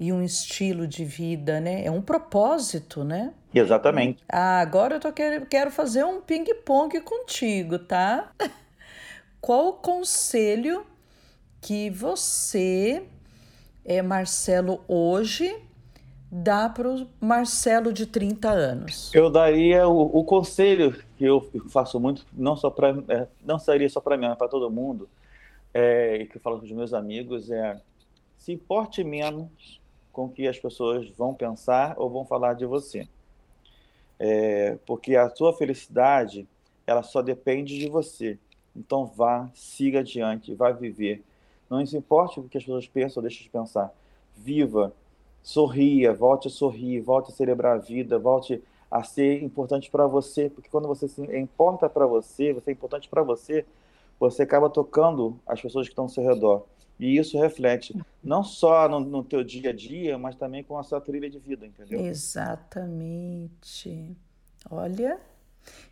[0.00, 1.84] E um estilo de vida, né?
[1.84, 3.34] É um propósito, né?
[3.54, 4.24] Exatamente.
[4.26, 8.32] Ah, agora eu tô quer, quero fazer um ping-pong contigo, tá?
[9.42, 10.86] Qual o conselho
[11.60, 13.02] que você,
[13.84, 15.54] é, Marcelo, hoje
[16.32, 19.14] dá para o Marcelo de 30 anos?
[19.14, 23.88] Eu daria o, o conselho que eu faço muito, não só para, é, não seria
[23.90, 25.10] só para mim, mas para todo mundo,
[25.74, 27.78] é, e que eu falo com os meus amigos, é
[28.38, 29.79] se importe menos
[30.12, 33.08] com que as pessoas vão pensar ou vão falar de você
[34.20, 36.46] é, porque a sua felicidade
[36.86, 38.38] ela só depende de você.
[38.76, 41.24] Então vá, siga adiante, vá viver.
[41.70, 43.92] Não se importe o que as pessoas pensam ou deixem de pensar.
[44.36, 44.92] Viva,
[45.42, 50.50] sorria, volte a sorrir, volte a celebrar a vida, volte a ser importante para você,
[50.50, 53.64] porque quando você se importa para você, você é importante para você,
[54.18, 56.66] você acaba tocando as pessoas que estão ao seu redor.
[57.00, 60.82] E isso reflete não só no, no teu dia a dia, mas também com a
[60.82, 61.98] sua trilha de vida, entendeu?
[62.00, 63.48] Exatamente.
[64.70, 65.18] Olha.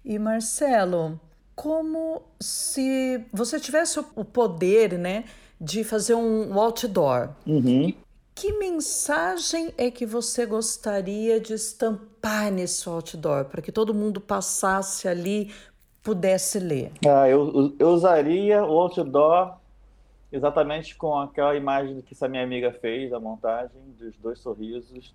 [0.05, 1.18] E Marcelo,
[1.55, 5.24] como se você tivesse o poder, né,
[5.60, 7.30] de fazer um outdoor.
[7.47, 7.93] Uhum.
[8.35, 15.09] Que mensagem é que você gostaria de estampar nesse outdoor para que todo mundo passasse
[15.09, 15.51] ali
[16.05, 16.93] pudesse ler?
[17.05, 19.57] Ah, eu, eu usaria o outdoor
[20.30, 25.14] exatamente com aquela imagem que essa minha amiga fez, a montagem dos dois sorrisos,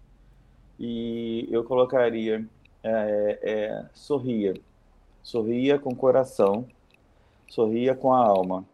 [0.80, 2.45] e eu colocaria
[2.84, 4.53] é, é, sorria,
[5.22, 6.68] sorria com o coração,
[7.48, 8.65] sorria com a alma.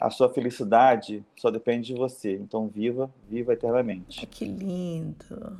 [0.00, 4.24] A sua felicidade só depende de você, então viva, viva eternamente.
[4.26, 5.58] Que lindo!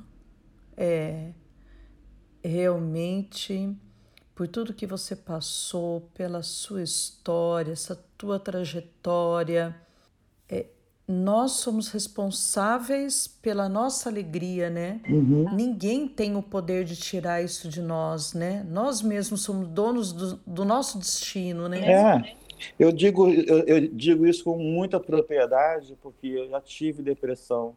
[0.76, 1.32] É
[2.40, 3.76] realmente
[4.34, 9.74] por tudo que você passou, pela sua história, essa tua trajetória
[10.48, 10.66] é,
[11.06, 15.00] nós somos responsáveis pela nossa alegria, né?
[15.08, 15.46] Uhum.
[15.54, 18.66] Ninguém tem o poder de tirar isso de nós, né?
[18.68, 21.80] Nós mesmos somos donos do, do nosso destino, né?
[21.90, 22.36] É.
[22.78, 27.74] Eu digo, eu, eu, digo isso com muita propriedade, porque eu já tive depressão,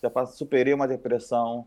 [0.00, 1.66] já superei uma depressão,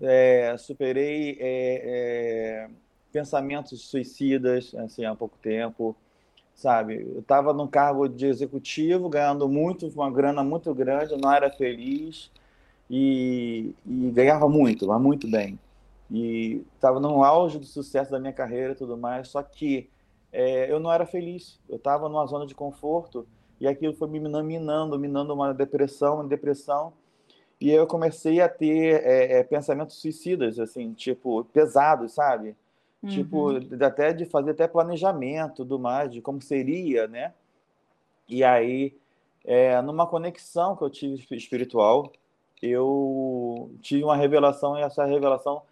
[0.00, 2.70] é, superei é, é,
[3.10, 5.96] pensamentos suicidas, assim, há pouco tempo,
[6.58, 7.08] sabe?
[7.14, 12.32] Eu estava num cargo de executivo, ganhando muito, uma grana muito grande, não era feliz
[12.90, 15.56] e, e ganhava muito, mas muito bem.
[16.10, 19.88] E estava no auge do sucesso da minha carreira e tudo mais, só que
[20.32, 21.60] é, eu não era feliz.
[21.68, 23.24] Eu estava numa zona de conforto
[23.60, 26.92] e aquilo foi me minando, minando uma depressão, uma depressão.
[27.60, 32.56] E eu comecei a ter é, é, pensamentos suicidas, assim, tipo, pesados, sabe?
[33.06, 33.60] Tipo, uhum.
[33.60, 37.32] Tipo, até de fazer até planejamento do mais, de como seria, né?
[38.28, 38.96] E aí,
[39.44, 42.12] é, numa conexão que eu tive espiritual,
[42.60, 45.62] eu tive uma revelação e essa revelação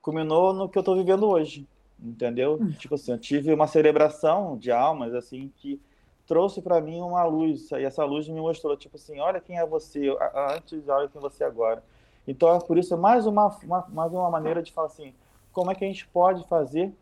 [0.00, 1.66] culminou no que eu estou vivendo hoje,
[2.00, 2.58] entendeu?
[2.60, 2.70] Hum.
[2.72, 5.80] Tipo assim, eu tive uma celebração de almas, assim, que
[6.26, 9.66] trouxe para mim uma luz, e essa luz me mostrou, tipo assim, olha quem é
[9.66, 10.14] você
[10.54, 11.82] antes, olha quem é você agora.
[12.26, 15.14] Então, é por isso, é mais uma, uma, mais uma maneira de falar assim,
[15.52, 16.92] como é que a gente pode fazer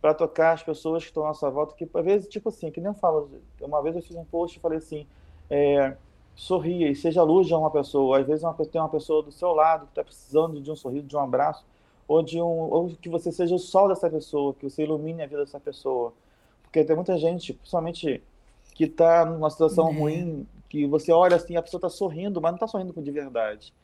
[0.00, 2.80] para tocar as pessoas que estão à nossa volta, que às vezes, tipo assim, que
[2.80, 5.06] nem eu falo, uma vez eu fiz um post e falei assim,
[5.50, 5.96] é,
[6.36, 9.52] sorria e seja luz de uma pessoa, às vezes uma, tem uma pessoa do seu
[9.52, 11.64] lado que está precisando de um sorriso, de um abraço,
[12.06, 15.26] ou de um ou que você seja o sol dessa pessoa, que você ilumine a
[15.26, 16.12] vida dessa pessoa.
[16.62, 18.22] Porque tem muita gente, principalmente
[18.74, 19.92] que está numa situação é.
[19.92, 23.74] ruim, que você olha assim, a pessoa está sorrindo, mas não está sorrindo de verdade.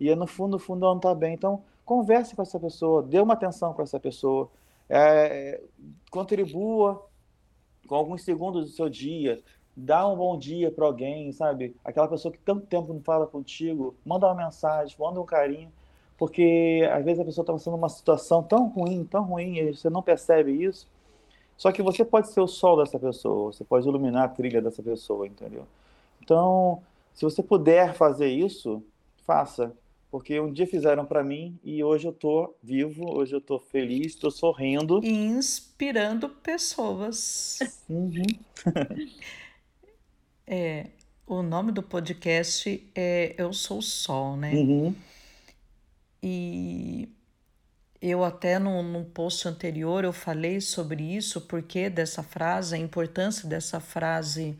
[0.00, 1.34] E no fundo, no fundo, ela não está bem.
[1.34, 4.50] Então, converse com essa pessoa, dê uma atenção para essa pessoa,
[4.90, 5.58] é,
[6.10, 7.08] contribua
[7.86, 9.42] com alguns segundos do seu dia,
[9.74, 11.74] dá um bom dia para alguém, sabe?
[11.82, 15.72] Aquela pessoa que tanto tempo não fala contigo, manda uma mensagem, manda um carinho,
[16.18, 19.88] porque às vezes a pessoa está passando uma situação tão ruim, tão ruim, e você
[19.88, 20.86] não percebe isso.
[21.56, 24.82] Só que você pode ser o sol dessa pessoa, você pode iluminar a trilha dessa
[24.82, 25.64] pessoa, entendeu?
[26.22, 26.82] Então,
[27.14, 28.82] se você puder fazer isso,
[29.24, 29.72] faça.
[30.10, 34.14] Porque um dia fizeram para mim e hoje eu tô vivo, hoje eu tô feliz,
[34.14, 35.04] tô sorrindo.
[35.04, 37.58] Inspirando pessoas.
[37.88, 38.24] Uhum.
[40.46, 40.86] é,
[41.26, 44.54] o nome do podcast é Eu Sou Sol, né?
[44.54, 44.94] Uhum.
[46.22, 47.08] E
[48.00, 53.46] eu até no, no post anterior eu falei sobre isso, porque dessa frase, a importância
[53.46, 54.56] dessa frase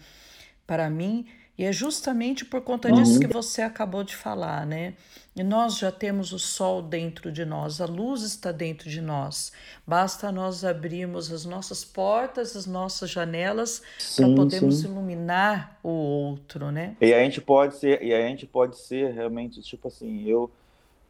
[0.67, 1.27] para mim,
[1.59, 3.21] e é justamente por conta disso uhum.
[3.21, 4.95] que você acabou de falar, né?
[5.35, 9.53] E nós já temos o sol dentro de nós, a luz está dentro de nós.
[9.85, 13.83] Basta nós abrirmos as nossas portas, as nossas janelas
[14.17, 14.87] para podermos sim.
[14.87, 16.97] iluminar o outro, né?
[17.01, 20.49] E a gente pode ser, e a gente pode ser realmente tipo assim, eu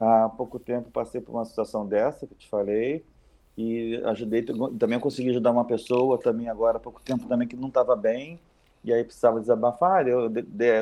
[0.01, 3.05] há pouco tempo passei por uma situação dessa que eu te falei
[3.57, 4.43] e ajudei
[4.79, 8.39] também consegui ajudar uma pessoa também agora há pouco tempo também que não estava bem
[8.89, 10.31] e aí precisava desabafar eu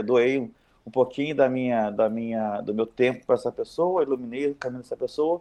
[0.04, 0.50] doei um,
[0.86, 4.82] um pouquinho da minha da minha do meu tempo para essa pessoa iluminei o caminho
[4.82, 5.40] dessa pessoa.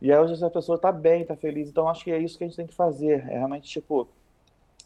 [0.00, 1.68] E aí hoje essa pessoa está bem está feliz.
[1.68, 3.24] Então acho que é isso que a gente tem que fazer.
[3.28, 4.08] É realmente tipo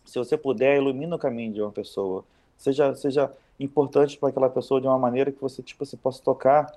[0.05, 2.25] se você puder ilumina o caminho de uma pessoa.
[2.57, 6.73] Seja seja importante para aquela pessoa de uma maneira que você tipo você possa tocar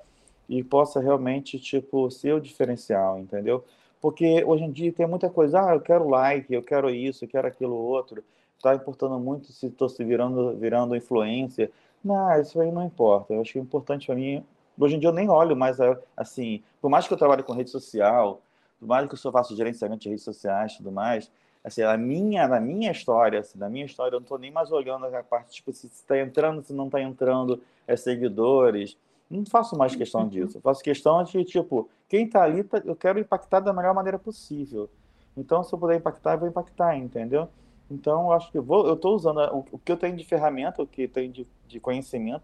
[0.48, 3.64] e possa realmente, tipo, ser o diferencial, entendeu?
[4.00, 7.28] Porque hoje em dia tem muita coisa, ah, eu quero like, eu quero isso, eu
[7.28, 8.22] quero aquilo outro,
[8.56, 11.70] está importando muito se estou se virando, virando influência.
[12.04, 13.34] Não, isso aí não importa.
[13.34, 14.44] Eu acho que o importante para mim,
[14.78, 15.78] hoje em dia eu nem olho mais,
[16.16, 18.40] assim, por mais que eu trabalhe com rede social,
[18.78, 21.30] por mais que eu faça gerenciamento de redes sociais e tudo mais,
[21.64, 24.70] assim, a minha, na minha história, assim, na minha história, eu não estou nem mais
[24.70, 28.96] olhando a parte, tipo, se está entrando, se não está entrando, é seguidores,
[29.28, 30.28] não faço mais questão uhum.
[30.28, 30.58] disso.
[30.58, 34.18] Eu faço questão de, tipo, quem está ali, tá, eu quero impactar da melhor maneira
[34.18, 34.88] possível.
[35.36, 37.48] Então, se eu puder impactar, eu vou impactar, entendeu?
[37.90, 40.24] Então, eu acho que eu vou, eu estou usando o, o, que eu tenho de
[40.24, 42.42] ferramenta, o que eu tenho de, de conhecimento,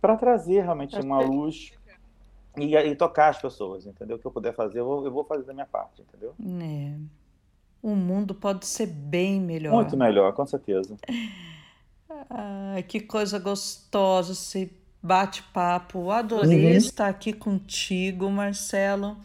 [0.00, 1.72] para trazer realmente uma luz
[2.56, 4.16] e, e, tocar as pessoas, entendeu?
[4.16, 6.34] O que eu puder fazer, eu vou, eu vou fazer da minha parte, entendeu?
[6.60, 6.94] É.
[7.82, 9.74] O mundo pode ser bem melhor.
[9.74, 10.96] Muito melhor, com certeza.
[12.30, 14.70] Ah, que coisa gostosa se
[15.02, 16.10] bate-papo.
[16.10, 16.76] Adorei uhum.
[16.76, 19.16] estar aqui contigo, Marcelo.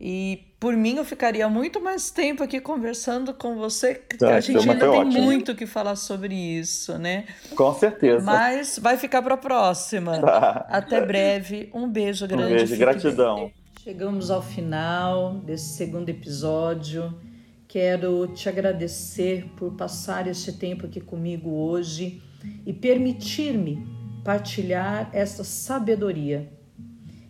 [0.00, 3.94] E por mim eu ficaria muito mais tempo aqui conversando com você.
[3.94, 5.22] Tá, a gente ainda tem ótimo.
[5.22, 7.24] muito que falar sobre isso, né?
[7.56, 8.22] Com certeza.
[8.22, 10.20] Mas vai ficar para a próxima.
[10.20, 10.66] Tá.
[10.68, 11.70] Até breve.
[11.72, 12.52] Um beijo grande.
[12.52, 13.36] Um beijo, gratidão.
[13.36, 13.54] Bem.
[13.82, 17.18] Chegamos ao final desse segundo episódio.
[17.66, 22.22] Quero te agradecer por passar este tempo aqui comigo hoje
[22.66, 23.82] e permitir-me
[24.22, 26.52] partilhar essa sabedoria.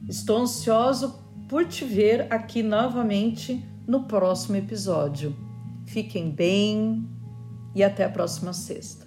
[0.09, 1.19] Estou ansioso
[1.51, 5.36] por te ver aqui novamente no próximo episódio.
[5.85, 7.05] Fiquem bem
[7.74, 9.05] e até a próxima sexta.